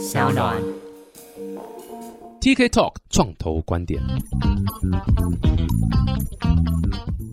[0.00, 0.79] 小暖。
[2.40, 4.00] TK Talk 创投观点。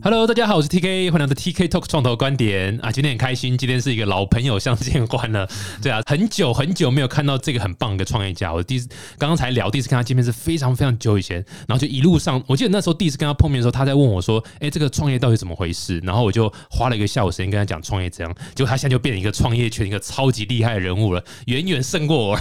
[0.03, 2.89] Hello，大家好，我是 TK，欢迎来到 TK Talk 创投观点啊！
[2.91, 5.49] 今天很开心，今天是一个老朋友相见欢了。
[5.81, 8.87] 对啊，很久很久没有看到这个很棒的创业家，我第一次
[9.17, 22.39] 刚刚才聊，第一次跟他见面是非常非常久以前，然后就一路上，我记得那时候第一次跟他碰面的时候，他在问我说：“哎、这个创业到底怎么回事？”然后我就花了一个下午时间跟他讲创业怎样，结果他现在就变成一个创业圈一个超级厉害的人物了，远远胜过我。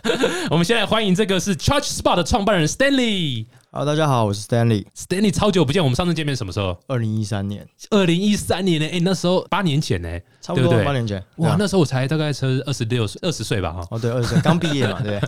[0.50, 3.46] 我们先来欢迎这个是 Charge 报的创办人 Stanley。
[3.74, 4.84] Hello，大家好，我是 Stanley。
[4.94, 6.78] Stanley 超久不见，我们上次见面什么时候？
[6.88, 8.86] 二零一三年，二零一三年呢？
[8.92, 10.10] 哎、那时候八年前呢，
[10.42, 11.24] 差不多八年前。
[11.36, 15.18] 哇，啊那时候我才大概是二十六岁、二十岁吧，哈，哦，对，二十岁刚毕业嘛， 对，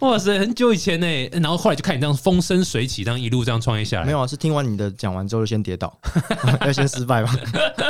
[0.00, 1.06] 哇塞，很久以前呢。
[1.34, 5.96] 然后后来就看你这样风生水起，这样一路这样创业下来，没有啊，是听完你的讲完之后就先跌倒，
[6.66, 7.32] 要先失败嘛。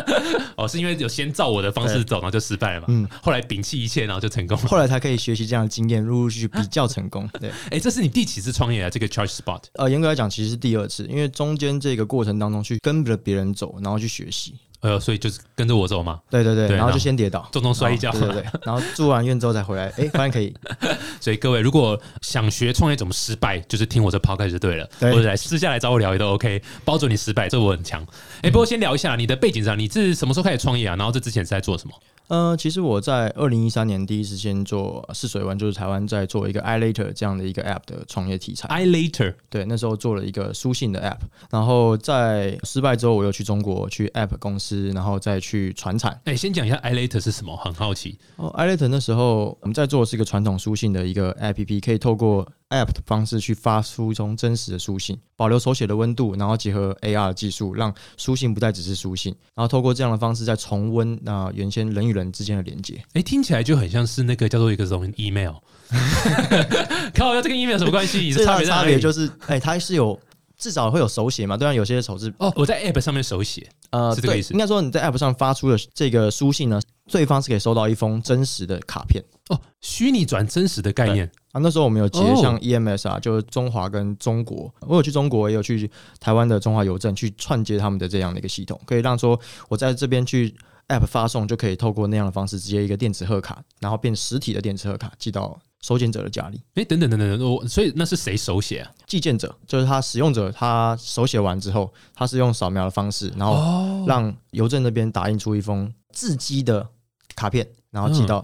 [0.58, 2.86] 哦，是因为有先照我的方式走，然后就失败了嘛。
[2.90, 4.68] 嗯后来摒弃一切，然后就成功了。
[4.68, 7.26] 后来才可以学习这样的经验，陆陆续续比较成功。
[7.40, 8.90] 对，哎、这是你第几次创业啊？
[8.90, 14.54] 这个 Charge Spot 呃，严格来讲，其实是第二次，因为中间这个过程当中去跟着别人走，然后去学习。
[14.80, 20.54] 呃，所以就是跟着我走嘛，对对对，然后就先跌倒，重重摔一跤对对对， 然后住完院之后再回来，哎，发现可以。
[21.18, 28.04] 所以各位如果想学创业怎么失败，就是听我这 podcast 就对了，对或者来私下来找我聊也都 OK，包准你失败，这我很强。
[28.42, 30.94] 哎、不过先聊一下你的背景上，你是什么时候开始创业啊？
[30.94, 31.94] 然后这之前是在做什么？
[32.28, 38.66] 呃，其实我在二零一三年第一次先做试水湾，就是台湾在做一个 iLater 这样的一个 App 的创业题材。
[38.68, 46.20] I later 对，那时候做了一个书信的 App，然后在失败之后，我又去中国去 App 公司，然后再去传产。
[46.24, 48.18] 哎、先讲一下 I later 是什么，很好奇。
[48.36, 63.00] 哦，iLater 那时候我们在做的是一个传统书信的一个 App，可以透过 App 的方式去发出中真实的书信，保留手写的温度，然后结合 AR 的技术，让书信不再只是书信，然后透过这样的方式再重温那、原先人与人之间的连接。
[63.12, 65.54] 哎、听起来就很像是那个叫做一个什么 email。
[67.14, 68.30] 靠，要这跟 email 有什么关系？
[68.34, 70.18] 最大的差差别在哪里别就是，哎、它是有
[70.58, 73.68] 至少会有手写嘛，对啊，有些手字哦，我在 app 上面手写。
[73.90, 81.30] 呃，对是这个意思应该说你在 App 上发出的这个书信呢，对方是可以收到一封真实的卡片哦，虚拟转真实的概念。
[81.52, 81.60] 啊。
[81.60, 85.88] 那时候我们有接哦像 EMS 啊，就是中华跟中国，我有去中国，也有去
[86.18, 89.38] 台湾的中华邮政去串接他们的这样的一个系统，可以让说
[89.68, 90.52] 我在这边去
[90.88, 96.60] App 发送，就可以透过那样的方式，直接一个电子贺卡，然后变实体的电子贺卡寄到收件者的家里。
[96.74, 98.90] 哎、等等等等等，我所以那是谁手写啊？
[99.06, 106.86] 寄件者就是他使用者，他手写完之后，他是用扫描的方式，然后哦，让邮政那边打印出一封字迹的
[107.34, 108.38] 卡片，然后寄到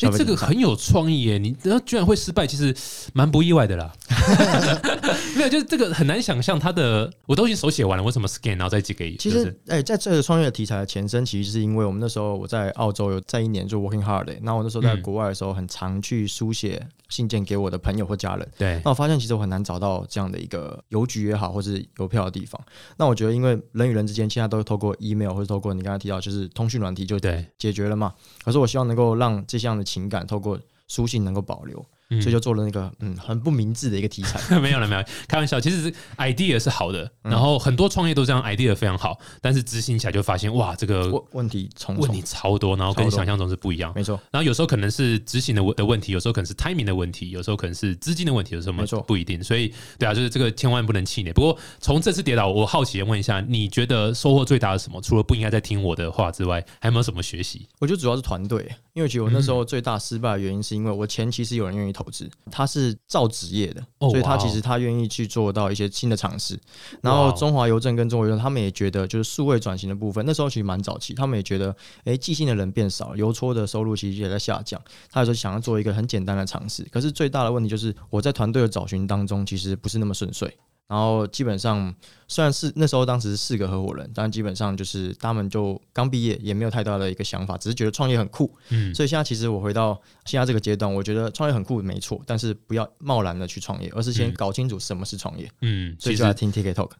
[0.00, 0.24] 哎、这。
[0.24, 1.36] 个很有创意耶！
[1.36, 2.74] 你然后居然会失败，其实
[3.12, 3.92] 蛮不意外的啦。
[5.36, 9.16] 没有，就是这个很难想象，他的我都已经手写完了，为什么 scan 然后再寄给？
[9.16, 18.48] 其实就是，哎、在这个创业的题材的前身，其实是因为我们那时候我在澳洲有在一年做 working hard 那我那时候在嗯国外的时候，很常去书写信件给我的朋友或家人。
[18.58, 22.60] 对那我发现其实我很难找到这样的一个邮局也好，或是邮票的地方。
[22.96, 28.12] 那我觉得，因为人与人之间现在都是透过 email 或者透过你刚才提到就是通讯软体就对，解决了嘛。
[28.44, 34.38] 可是我希望能够让这项的情感透过书信能够保留，嗯所以就做了那个嗯很不明智的一个题材。
[34.60, 35.60] 没有了，没有，开玩笑。
[35.60, 43.92] 其实是 idea 是好的，嗯然后很多创业都这样，idea 非常好，但是执行起来就发现哇，这个问问题重问题，超多，然后跟想象中是不一样。
[43.94, 44.20] 没错。
[44.30, 49.42] 然后有时候可能是执行的问的问题，有时候可能是 timing 的问题，有时候可能是资金的问题，有时候没错不一定。
[49.42, 51.32] 所以，对啊，就是这个千万不能气馁。
[51.32, 55.00] 不过从这次跌倒，我好奇的问一下，你觉得收获最大的是什么？
[55.00, 57.66] 除了不应该再听我的话之外，还有没有什么学习？
[57.78, 66.58] 我觉得主要是团队，因为其实我那时候最大失败的原因是因为我前期是有人愿意投资，他是造纸业的，哦所以他其实他愿意去做到一些新的尝试。
[67.00, 71.74] 然后中华邮政跟中国邮政他们也觉得就是数位转型的部分，那时候其实蛮早期，他们也觉得
[72.04, 74.80] 诶寄信的人变少，邮戳的收入其实也在下降，
[75.10, 80.52] 他有时候想要做一个很简单的尝试，可是最大的问题就是我在团队的找寻当中其实不是那么顺遂。
[80.92, 81.94] 然后基本上
[82.28, 88.54] 虽然是那时候当时是四个合伙人，但基本上就是他们就刚毕业，也没有太大的一个想法，只是觉得创业很酷。
[88.68, 95.50] 嗯，所以现在其实我回到现在这个阶段，我觉得创业很酷没错，但是不要贸然的去创业，而是先嗯搞清楚什么是创业。
[95.62, 96.90] 嗯，所以就来听 TK Talk。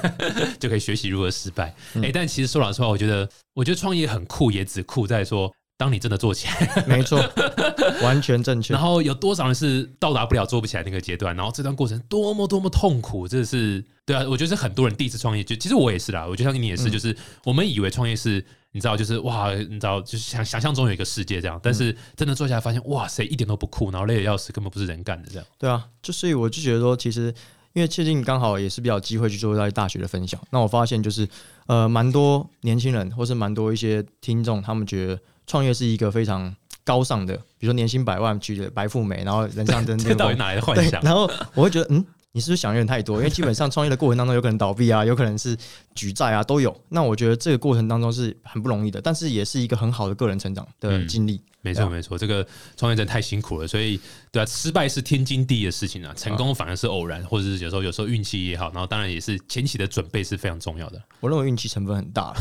[0.60, 1.68] 就可以学习如何失败。
[1.68, 5.50] 哎、嗯但其实说老实话，我觉得，我觉得创业很酷，也只酷在说，
[5.80, 7.18] 当你真的做起来，没错，
[8.02, 8.82] 完全正确然。
[8.82, 18.44] 后有多少人是到达不了、做不起来那个阶段，然后这段过程多么多么痛苦，这是对啊，我觉得是很多人第一次创业，就其实我也是啦，我就相信你也是，嗯就是我们以为创业是。
[18.72, 25.46] 你知道，就是哇，你知道，就是想想象中有一个世界这样，但是真的做下来发现，哇塞，一点都不酷，然后累得要死，根本不是人干的这样。
[25.58, 27.34] 对啊，就所以我就觉得说，其实
[27.72, 31.28] 因为最近刚好也是比较机会去做在大学的分享，那我发现就是
[31.66, 36.54] 呃，蛮多年轻人或是蛮多一些听众，他们觉得创业是一个非常
[36.84, 41.02] 高尚的，比如说年薪百万娶的白富美，然后人上人这到底哪来的幻，想？
[41.02, 43.16] 然后我会觉得，嗯，你是不是想有点太多？
[43.18, 45.56] 因为基本上创业的过程当中，有可能倒闭啊，有可能是
[45.94, 46.74] 举债啊，都有。
[46.88, 51.42] 那我觉得这个过程当中是很不容易的，但是也是一个很好的个人成长的嗯经历。
[51.62, 52.46] 没错，没错，这个
[52.76, 54.00] 创业真的太辛苦了，所以
[54.30, 62.36] 对啊，失败是天经地义的事情啊，成功反而是偶然，或者是有时候有时候运气也好，然后当然也是前期的准备是非常重要的，我认为运气成分很大了。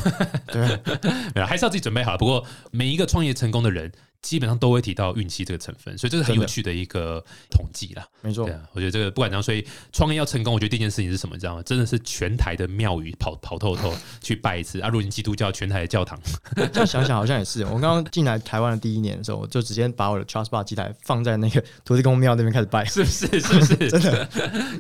[1.34, 2.18] 对， 还是要自己准备好。
[2.18, 3.92] 不过每一个创业成功的人，
[4.22, 8.06] 基本上都会提到运气这个成分，所以这是很有趣的一个统计啦。
[8.22, 8.54] 没错对。
[8.54, 11.64] 啊，我觉得这个不管怎样，所以创业要成功，我觉得第一件事情是什么，你知道吗？
[11.64, 14.90] 真的是全台的庙宇跑跑透透 去拜一次啊！
[14.90, 16.20] 如果你基督教，全台的教堂，
[16.56, 17.64] 这 样想想好像也是。
[17.66, 23.40] 我刚刚进来台湾的第一年的时候，我就直接把我的 Trust Bar 机台放在那个土地公庙那边开始拜，是不是？
[23.40, 23.76] 是不是？
[23.90, 24.28] 真的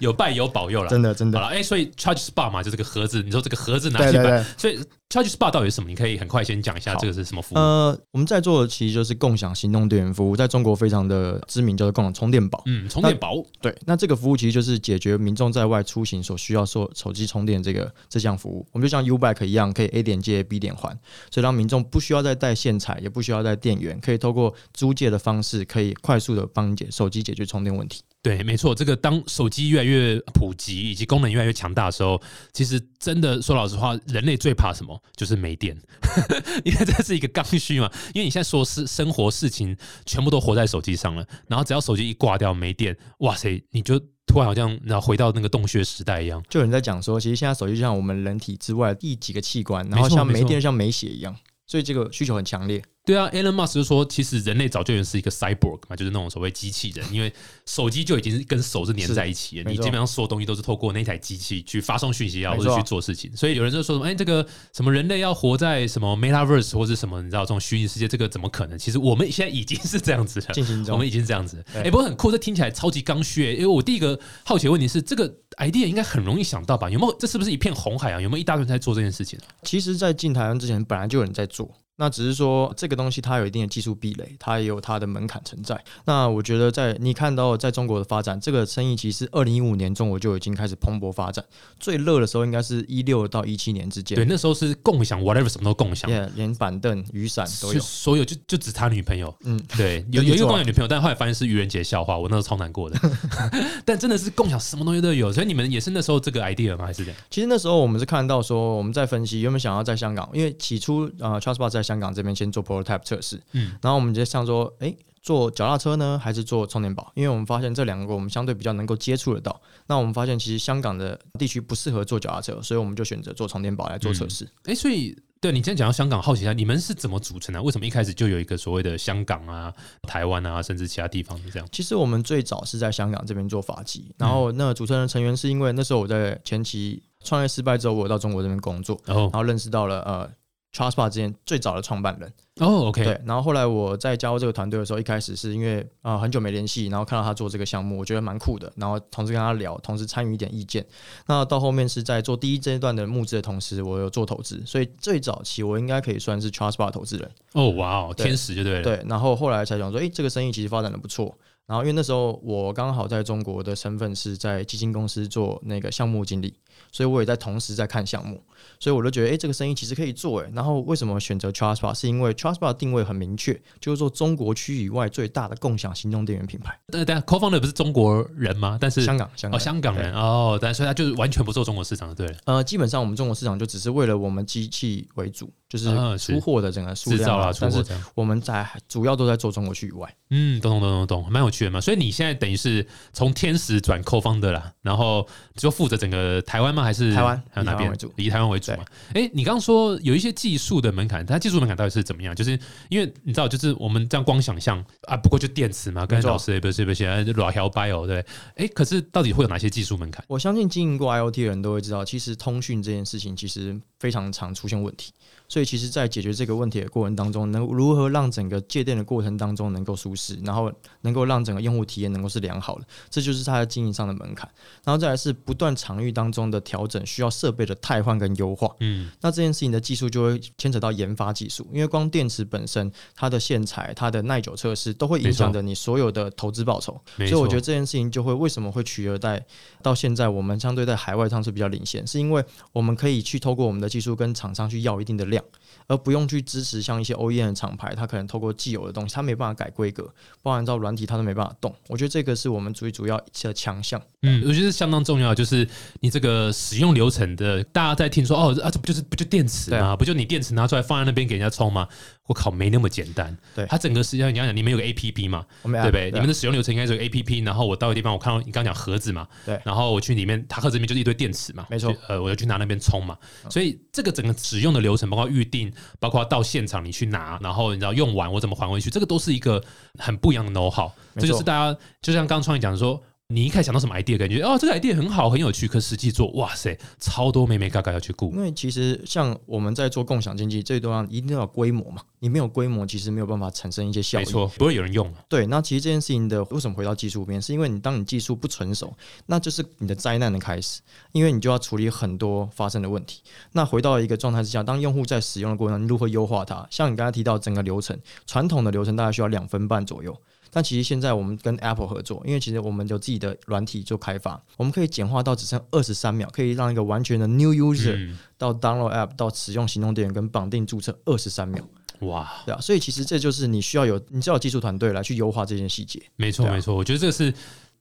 [0.02, 0.90] 有拜有保佑了。
[0.90, 1.40] 真的真的。
[1.40, 4.44] 好了，哎、所以 Charge Spa 嘛，就这个盒子，你说这个盒子拿去拜。
[4.58, 5.90] 所以 Charge Spa 到底是什么？
[5.90, 7.58] 你可以很快先讲一下这个是什么服务？
[7.58, 12.62] 呃，我们在做的其实就是共享行动电源服务，在中国非常的知名，叫做共享充电宝。
[12.68, 18.64] 嗯，充电宝，对，那这个服务其实就是解决民众在外出行所需要说手机充电这个这项服务。
[18.72, 20.96] 我们就像 U Bike 一样，可以 A 点接 B 点还，
[21.32, 28.04] 所以让民众不需要再带线材，也不需要带电源，可以透过租借的方式，可以快速的帮你解手机解决充电问题。
[28.22, 32.22] 对，没错，这个当手机越来越普及，以及功能越来越强大的时候，
[32.52, 35.02] 其实真的说老实话，人类最怕什么？
[35.16, 35.74] 就是没电，
[36.66, 37.90] 因为这是一个刚需嘛。
[38.14, 39.74] 因为你现在说事生活事情
[40.06, 46.44] 全部都活在手机上了，然后只要手机一挂掉没电，哇塞，你就突然好像然后回到那个洞穴时代一样。
[46.50, 51.34] 就有人在讲说，其实现在手机就像我们人体之外的第几个器官，然后像没电像没血一样，
[51.66, 52.84] 所以这个需求很强烈。
[53.10, 57.34] 对啊，Elon Musk 就说，其实人类早就已经是一个 cyborg 嘛，就是那种所谓机器人， 因为
[57.66, 63.36] 手机就已经是跟手是连在一起的，你基本上所有东西都是透过那台机器去发送讯息啊，或者去做事情。
[63.36, 64.46] 所以有人就说什么，哎，这个
[64.76, 68.78] 什么人类要活在什么 Metaverse 或者什么，你知道这种虚拟世界，这个怎么可能？
[68.78, 70.54] 其实我们现在已经是这样子了。
[70.54, 73.54] 进行中我们，已经是这样子，对哎、不过很酷，这听起来超级刚需、欸。
[73.56, 75.28] 因为我第一个好奇的问题是，这个
[75.58, 76.88] idea 应该很容易想到吧？
[76.88, 77.18] 有没有？
[77.18, 78.22] 这是不是一片红海啊？
[78.22, 79.50] 有没有一大堆人在做这件事情、啊？
[79.64, 81.74] 其实，在进台湾之前，本来就有人在做。
[82.00, 85.78] 那只是说这个东西它有一定的技术壁垒，它也有它的门槛存在。
[86.06, 91.44] 那我觉得在你看到在中国的发展，这个生意其实二零一五年中国就已经开始蓬勃发展，
[91.78, 94.16] 最热的时候应该是一六到一七年之间。
[94.16, 96.10] 对，那时候是共享，whatever 什么都共享。
[96.10, 97.80] ，yeah, 连板凳、雨伞都有。
[97.82, 102.98] 所有就就只差女朋友，嗯，对， 有有一个共享女朋友，但后来发现是愚人节笑话，我那时候超难过的。
[103.84, 106.86] 但真的是共享什么东西都有，所以你们也是那时候这个 idea 吗？
[106.86, 107.20] 还是这样？
[107.30, 117.12] 其实那时候我们是看到说我们在分析有没有想要在香港，因为起初呃 t r u s t b o t 在香港这边先做 prototype 测试，嗯，然后我们就想说，诶，做脚踏车呢，还是做充电宝？
[117.16, 119.60] 因为我们发现这两个我们相对比较能够接触得到。
[119.88, 124.48] 那我们发现其实香港的地区不适合做脚踏车，所以我们就选择做充电宝来做测试。
[124.66, 127.62] 哎、所以对你今天讲到香港，好奇一下，你们是怎么组成的？
[127.62, 131.68] 为什么一开始就有一个所谓的香港啊、台湾啊，甚至其他地方是这样？
[131.72, 140.30] 其实我们最早是在香港这边做法籍，然后那个组成的成员是因为那时候我在前期创业失败之后，我到中国这边工作，然后然后认识到了呃
[140.72, 142.32] t r u s t b o t 之前最早的创办人。
[142.60, 150.86] 哦，OK，对，然后后来我在加入这个团队的时候，一开始是因为啊、呃很久没联系，然后看到他做这个项目，我觉得蛮酷的，然后同时跟他聊，同时参与一点意见。
[151.28, 157.32] 那到后面是在做第一阶段的募资的同时，我有做投资，所以最早期我应该可以算是 Trust Bar 投资人。
[157.54, 158.84] 哦，哇哦，天使就对了。
[158.84, 161.36] 对，然后后来才想说，诶，这个生意其实发展的不错。
[161.70, 166.52] 然后因为那时候我刚好在中国的身份是在基金公司做那个项目经理，
[166.92, 168.42] 所以我也在同时在看项目，
[168.80, 170.50] 所以我就觉得，哎，这个生意其实可以做，哎。
[170.52, 171.94] 然后为什么选择 Trust Bar？
[171.94, 176.76] 是因为 Trust Bar 定位很明确，就是做中国区以外最大的共享行动电源品牌。
[176.88, 178.80] 但但 co-founder 不是中国人吗？
[178.82, 185.86] 但是香港，香港哦，港，香港人哦，但所以他就是完全不做中国市场的，对，呃，基本上我们中国市场就只是为了我们机器为主，就是
[186.18, 187.90] 出货的整个数量啊、但是货。
[188.16, 190.12] 我们在主要都在做中国区以外。
[190.32, 196.84] 嗯，懂懂懂懂懂，蛮有趣所以你现在等于是从天使转 co-founder 啦，然后就负责整个台湾吗？
[196.84, 198.72] 还是台湾还有哪边以台湾为主？
[198.74, 198.86] 嘛。
[199.14, 202.36] 哎、你刚刚说有一些技术的门槛，它技术门槛到底是怎么样？
[202.36, 202.58] 就是
[202.90, 208.24] 因为你知道，就是我们这样光想象啊，不过就电池嘛，跟老师也不是不是，老条 bio 对。
[208.56, 210.24] 哎、可是到底会有哪些技术门槛？
[210.28, 215.12] 我相信经营过 IoT 的人都会知道，其实通讯这件事情其实非常常出现问题。
[215.52, 224.48] 所以，其实，在解决这个问题的过程当中，能如何让整个借电的过程当中能够舒适，然后能够让整个用户体验能够是良好的，这就是它的经营上的门槛。
[224.84, 228.70] 然后再来是不断场域当中的调整，需要设备的汰换跟优化。
[228.82, 237.02] 嗯，那这件事情的技术就会牵扯到研发技术，因为光电池本身它的线材、它的耐久测试都会影响着你所有的投资报酬。
[237.18, 239.44] 所以我觉得这件事情就会为什么会取而代
[239.82, 245.44] 到现在，我们相对在海外上是比较领先，是因为我们可以去透过我们的技术跟厂商去要一定的量，
[245.88, 250.08] 而不用去支持像一些 OEM 的厂牌，它可能透过既有的东西，它没办法改规格，
[250.44, 251.76] 包含到软体它都没办法动。
[251.88, 254.00] 我觉得这个是我们最主要的强项。
[254.22, 255.68] 嗯，我觉得相当重要，就是
[256.02, 259.96] 你这个使用流程的，大家在听说哦啊，这不就是不就电池吗？
[259.96, 261.88] 不就你电池拿出来放在那边给人家充吗？
[262.30, 263.36] 我靠，没那么简单。
[263.56, 266.12] 对，它整个实际上你要讲，你们有个 A P P 嘛，对不对？
[266.12, 273.18] 你们的使用流程应该是有 A P P，然后我到个地方，我看到你刚讲盒子嘛，对，然后我去里面，它盒子里面就是一堆电池嘛，没错，呃，我要去拿那边充嘛，
[273.50, 279.64] 所以这个整个使用的流程，包括预定，包括到现场你去拿，然后你知道用完我怎么还回去，这个都是一个
[279.98, 280.92] 很不一样的 know how。
[281.16, 283.02] 这就是大家就像刚创业讲说。
[283.32, 288.32] 你一开始想到什么 idea，感觉哦，这个 idea 很好，很有趣，可实际做，哇塞，超多妹妹嘎嘎要去顾。
[288.32, 292.02] 因为其实像我们在做共享经济，最重要一定要规模嘛。
[292.18, 294.26] 你没有规模，其实没有办法产生一些效益。
[294.26, 295.14] 没错，不会有人用。
[295.28, 298.92] 对，那其实这件事情的为什么回到技术边，是因为你当你技术不成熟，
[299.28, 300.82] 那就是你的灾难的开始，
[301.12, 303.22] 因为你就要处理很多发生的问题。
[303.52, 306.68] 那回到一个状态之下，当用户在使用的过程，你如何优化它？
[306.72, 307.96] 像你刚才提到整个流程，
[308.26, 310.20] 传统的流程大概需要两分半左右。
[310.52, 321.64] 但其实现在我们跟 Apple 合作，因为其实我们有自己的软体做开发，我们可以简化到只剩二十三秒，可以让一个完全的 New User 到 Download App 到使用行动电源跟绑定注册二十三秒。
[322.02, 326.02] 哇，对啊，所以其实这就是你需要有，你需要技术团队来去优化这件细节。
[326.16, 327.34] 没错，没错，我觉得这是。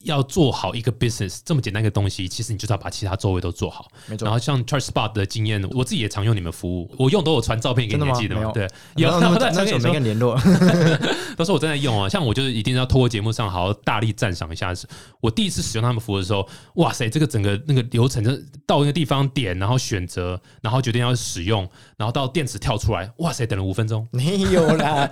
[0.05, 3.90] 要做好一个 business 这么简单一个东西，其实你就是要把其他周围都做好。
[4.07, 4.25] 没错。
[4.25, 8.52] 然后像 Charge Spot 的经验，我自己也常用你们服务，我用都有传照片给你记得吗？
[8.52, 9.11] 对，有。
[9.21, 10.38] 那 那时候没跟联络，
[11.37, 12.09] 都是我正在用啊。
[12.09, 14.73] 像我就是一定要透过节目上好好大力赞赏一下。
[15.21, 18.31] 我第一次使用他们服务的时候，哇塞，这个整个那个流程，就
[18.67, 24.07] 到一个地方点，然后选择，然后决定要使用，然后到电池跳出来，哇塞，等了五分钟。
[24.12, 25.11] 没有啦，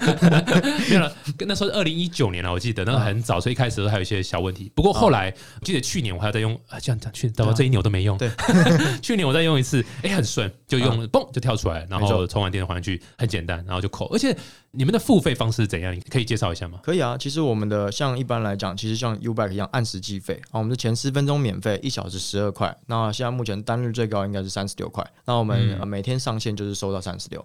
[0.89, 1.13] 没有了。
[1.41, 4.71] 那时候二零一九年了，我记得那个很早，所以一开始都还有一些小问题。
[4.77, 5.35] 不过后来。
[5.63, 8.17] 记得去年我还在用啊，这样讲去，到这一年我都没用。
[8.19, 8.31] 对，
[9.03, 14.07] 去年我再用一次，哎，很顺，就用嘣就跳出来，然后充完电还回去，很简单，然后就扣。
[14.13, 14.37] 而且
[14.71, 15.99] 你们的付费方式是怎样？
[16.09, 16.79] 可以介绍一下吗？
[16.85, 20.59] 可以啊，其实我们的像一般来讲，其实像 Uback 一样按时计费啊。
[20.59, 22.77] 我们的前十分钟免费，一小时十二块。
[22.87, 25.05] 那现在目前单日最高应该是三十六块。
[25.25, 27.45] 那我们每天上线就是收到三十六。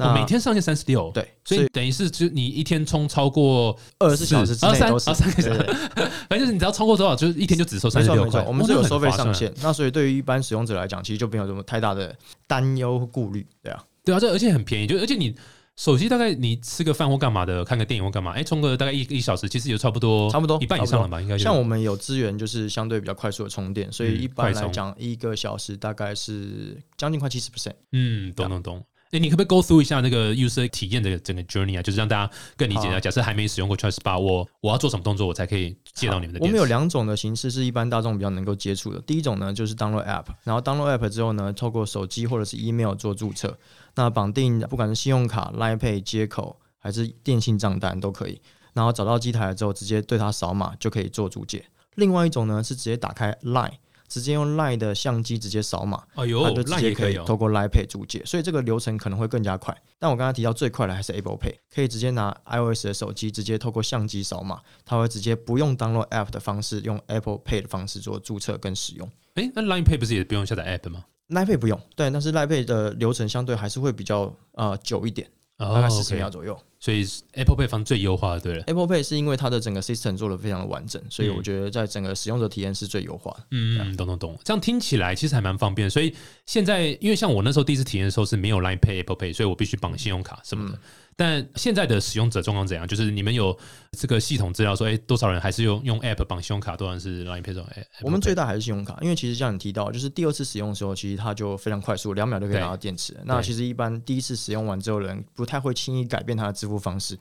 [0.00, 4.80] 那每天上限三十六，对，所以等于是就你一天充超过二十四小时之内。
[4.80, 5.62] 都是三个小时，
[6.28, 8.42] 反正就是你只要超过多少，就是一天就只收三十六块。
[8.44, 12.16] 我们是有收费上限，那所以对于一般使用者来讲，其实就没有什么太大的
[12.46, 15.34] 担忧和顾虑，对啊，对啊，这而且很便宜，就而且你
[15.76, 21.20] 手机大概你吃个饭或干嘛的，看个电影或干嘛，哎，充个大概一一小时，其实也差不多，差不多一半以上了吧？
[21.20, 27.50] 应该像我们有资源，就是相对比较快速的充电，所以一般来讲一个小时大概是将近快七十。
[27.50, 27.74] percent。
[27.92, 28.82] 嗯，懂懂懂。
[29.12, 31.82] 哎，你可不可以 go through 一下那个 user 体验的整个 journey 啊？
[31.82, 33.00] 就是让大家更理解啊。
[33.00, 36.40] 假设还没使用过 Trust Bar，我我要做什么动作，我才可以借到你们的？
[36.40, 39.00] 我们有两种的形式是一般大众比较能够接触的。
[39.00, 43.58] 第一种呢，就是 download app，然后 download app 之后呢，透过手机或者是 email 做注册，
[43.96, 48.40] 那绑定不管是信用卡、Line Pay 接口还是电信账单都可以。
[48.74, 51.64] 然后找到机台了之后，直接对它扫码就可以做注解。
[51.96, 53.72] 另外一种呢，是直接打开 Line。
[54.10, 59.74] 直接用 Line 的相机直接扫码，哦呦，就直接可以透过 Line Pay 注解，所以这个流程可能会更加快。
[59.98, 69.08] 但我刚刚提到最快的还是 Apple Pay，可以直接拿 iOS 的手机直接透过相机扫码，它会直接不用 download App 的方式，用 Apple Pay 的方式做注册跟使用。
[69.36, 76.58] 诶，那 Line Pay 不是也不用下载 App 吗？Line Pay 不用，对，但是 Line Pay 的流程相对还是会比较呃久一点，大概十几秒左右。
[76.82, 83.44] 所以 Apple Pay 方最优化的，对了，Apple Pay 是因为它的整个 system 做的非常的完整，所以我觉得在整个使用者体验是最优化的。
[83.50, 85.90] 嗯，懂懂懂，这样听起来其实还蛮方便。
[85.90, 86.14] 所以
[86.46, 90.78] 现在，因为像我那时候第一次体验的时候是没有 Line Pay Apple Pay，所以我必须绑信用卡什么的。
[91.20, 92.88] 但现在的使用者状况怎样？
[92.88, 93.54] 就是你们有
[93.92, 97.66] 这个系统资料说，哎，多少人还是用用 App 绑信用卡，多少人是 Line Pay 这种？
[98.00, 103.14] 我们最大还是信用卡，因为其实像你提到，就是第二次使用的时候，其实它就非常快速，两秒就可以拿到电池。
[103.26, 107.18] 那其实一般第一次使用完之后，人不太会轻易改变它的支付方式。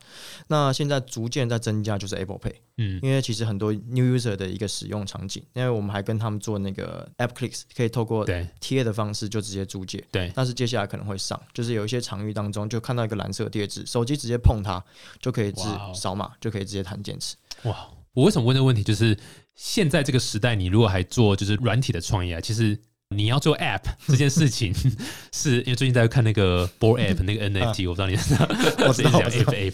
[0.47, 8.25] 那现在逐渐在增加，就是 Apple Pay，嗯，因为其实很多 New User 的一个使用场景，因为我们还跟他们做那个 App Clicks，可以透过
[8.61, 10.31] 贴的方式就直接租借，对。
[10.33, 14.83] 但是接下来可能会上，就是有一些场域当中就看到一个蓝色贴纸，手机直接碰它
[15.19, 15.63] 就可以直
[15.95, 17.35] 扫码，就可以直接弹电池。
[17.63, 17.89] 哇！
[18.13, 18.83] 我为什么问这个问题？
[18.83, 19.17] 就是
[19.55, 22.77] 现在这个时代，你如果还做就是软体的创业啊，其实。
[23.15, 24.71] 你要做 App 这件事情，
[25.33, 28.47] 是因为最近在看那个 Board App 那个 NFT，我不知道你 知道，
[28.87, 29.73] 我知道 App。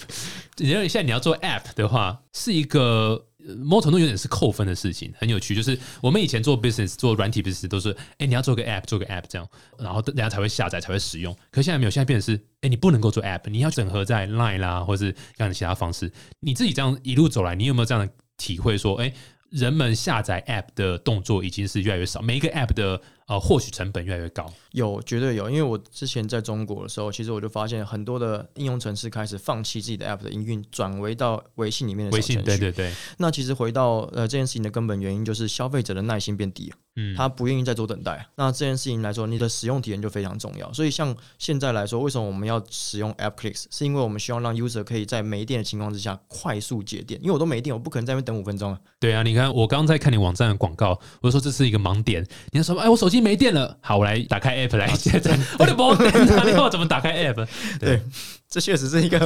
[0.58, 3.26] 你认为现在你要做 App 的话，是一个
[3.58, 5.54] 某种程度有点是扣分的事情，很有趣。
[5.54, 9.46] 就是我们以前做 business 做软体 business 都是，哎，你要做个 App，做个 App 这样，
[9.78, 11.36] 然后人家才会下载才会使用。
[11.52, 16.10] 可现在没有，现在变成是，哎，你不能够做 App，你要整合在 Line 啦，或是让其他方式。
[16.40, 18.78] 你自己这样一路走来，你有没有这样的体会？
[18.78, 19.14] 说，哎，
[19.50, 24.46] 人们下载 App 的动作已经是越来越少，每一个 App 的呃获取成本越来越高？
[24.72, 25.50] 有，绝对有。
[25.50, 32.42] 因为我之前在中国的时候，其实我就发现很多的应用程式开始放弃自己的 App 的营运，转为到微信里面的微信。
[32.44, 36.76] 对对对，那其实回到呃这件事情的根本原因，就是消费者的耐心变低了。
[36.98, 38.26] 嗯，他不愿意再做等待。
[38.36, 40.72] 那这件事情来说，你的使用体验就非常重要。
[40.72, 43.66] 所以像现在来说，为什么我们要使用 App Clicks？
[43.70, 47.20] 是因为我们希望让 user 可以在没电的情况之下快速节电。
[47.22, 48.80] 因为我都没电，我不可能在那边等五分钟啊。
[48.98, 52.26] 对啊，你看我刚刚在看你网站的广告，我就说这是一个盲点。
[52.52, 55.40] 你说哎，我手机没电了，好，我来打开 App 来 接电。
[55.60, 57.48] 我的妈，你要怎么打开 App？
[57.80, 58.02] 对，
[58.50, 59.20] 这确实是一个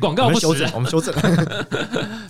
[0.00, 1.14] 广告不实我们修正，我们修正。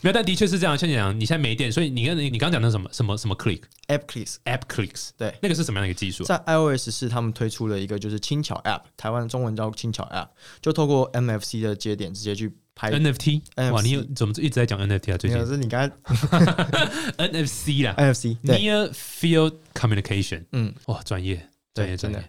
[0.03, 0.77] 没有，但的确是这样。
[0.77, 6.25] 像你讲，你现在没电，所以你跟你你刚讲的什么什么什么 Click App Clicks App Clicks，对，那个是什么样的一个技术？
[6.25, 10.29] 在 iOS 是他们推出了一个就是轻巧 App，台湾中文叫轻巧 App，
[10.61, 15.17] 就透过 MFC 的节点直接去拍 NFT，NFC 哇，你有怎么一直在讲 NFT 啊？
[15.17, 15.97] 最近是你刚才
[17.17, 22.23] NFC 啦 NFC，，Near Field Communication，嗯，哇，专业，专业，专业。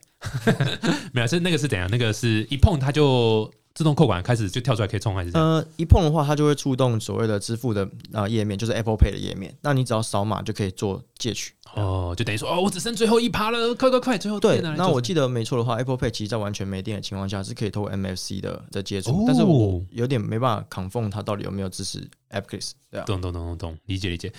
[1.14, 1.88] 没有，是那个是怎样？
[1.92, 5.30] 那个是一碰它就自动扣款，开始就跳出来可以充，还是？
[5.36, 9.56] 呃，一碰的话，它就会触动所谓的支付的呃页面，就是 Apple Pay 的页面。
[9.62, 11.54] 那你只要扫码就可以做借取。
[11.76, 22.00] 哦，就等于说，哦，我只剩最后一趴了，快快快，最后对，那我记得没错的话，Apple Pay 其实在完全没电的情况下是可以透过 MFC 的的接触，哦但是我有点没办法 confirm 它到底有没有支持
[22.32, 22.72] App Clicks。
[22.90, 24.34] 对啊么，懂懂懂懂懂，理解理解。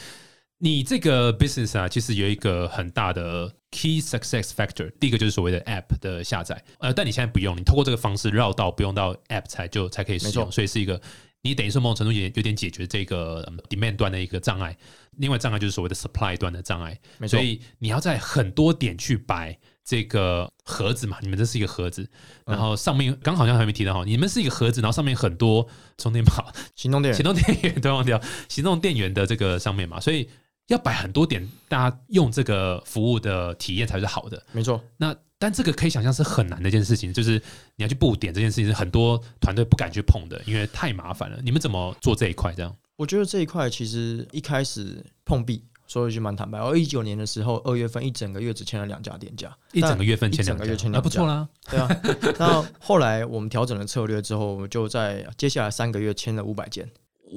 [0.59, 11.01] 你这个 business 啊，其实有一个很大的 key success factor，第一个就是所谓的 app 的下载，呃，但你现在不用，你透过这个方式绕到不用到 app 才就才可以使用，所以是一个
[11.43, 14.77] 你等于说某种程度也有点解决这个嗯 demand 端的一个障碍，
[15.19, 16.99] 另外障碍就是所谓的 supply 端的障碍，
[17.29, 22.03] 所，以你要在很多点去摆这个盒子嘛，你们这是一个盒子，
[22.47, 22.57] 嗯。
[22.57, 27.17] 然后上面刚好像还没提到哈，你们是一个盒子，然后上面很多充电宝，行动电源。
[27.17, 30.29] 行动电源都忘掉，行动电源的这个上面嘛，所以
[30.69, 34.43] 要摆很多点，大家用这个服务的体验才是好的。
[34.53, 34.83] 没错。
[34.97, 37.33] 那但这个可以想象是很难的一件事情，就是
[37.77, 41.39] 你要去布点这件事情，是很多团队不敢去碰的，因为太麻烦了。
[41.43, 42.53] 你们怎么做这一块？
[42.55, 46.61] 这样我觉得这一块其实一开始碰壁，说一句蛮坦白。
[46.61, 51.49] 我一九年的时候，二月份一整个月只签了两家店家，一整个月份签两家啊，个月签两不错啦。
[51.71, 51.89] 对啊。
[52.39, 56.91] 那后来我们调整了策略之后，我们就在接下来三个月签了五百件，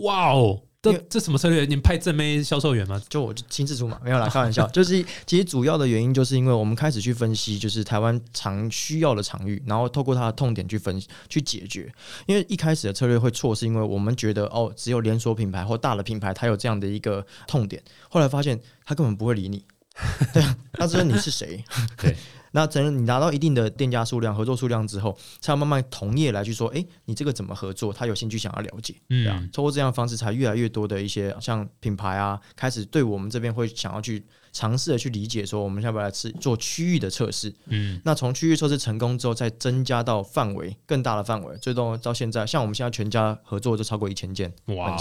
[0.03, 1.63] 哇哦，这这什么策略？
[1.65, 2.99] 你们派正妹销售员吗？
[3.07, 4.67] 就我就亲自出马，没有啦，开玩笑。
[4.73, 11.93] 就是其实主要的原因，就是因为我们开始去分析，就是台湾常需要的场域，然后透过它的痛点去分去解决。
[12.25, 19.63] 因为一开始的策略会错，是因为我们觉得哦，只有连锁品牌或大的品牌它有这样的一个痛点，后来发现他根本不会理你。
[20.33, 21.63] 对啊，他知道你是谁。
[22.01, 22.15] 对，
[22.51, 27.91] 那等你拿到一定的店家数量、合作数量之后，才要慢慢同业来去说，哎、你这个怎么合作？
[27.93, 28.93] 他有兴趣想要了解。
[29.07, 37.53] 对啊嗯，，通过这样的方式，才越来越多的一些像品牌啊，开始对我们这边会想要去尝试的去理解，说我们要不要来吃做区域的测试？
[37.67, 44.97] 嗯，那从区域测试成功之后，再增加到范围更大的范围，最终到现在，像我们现在全家合作就超过一千件哇。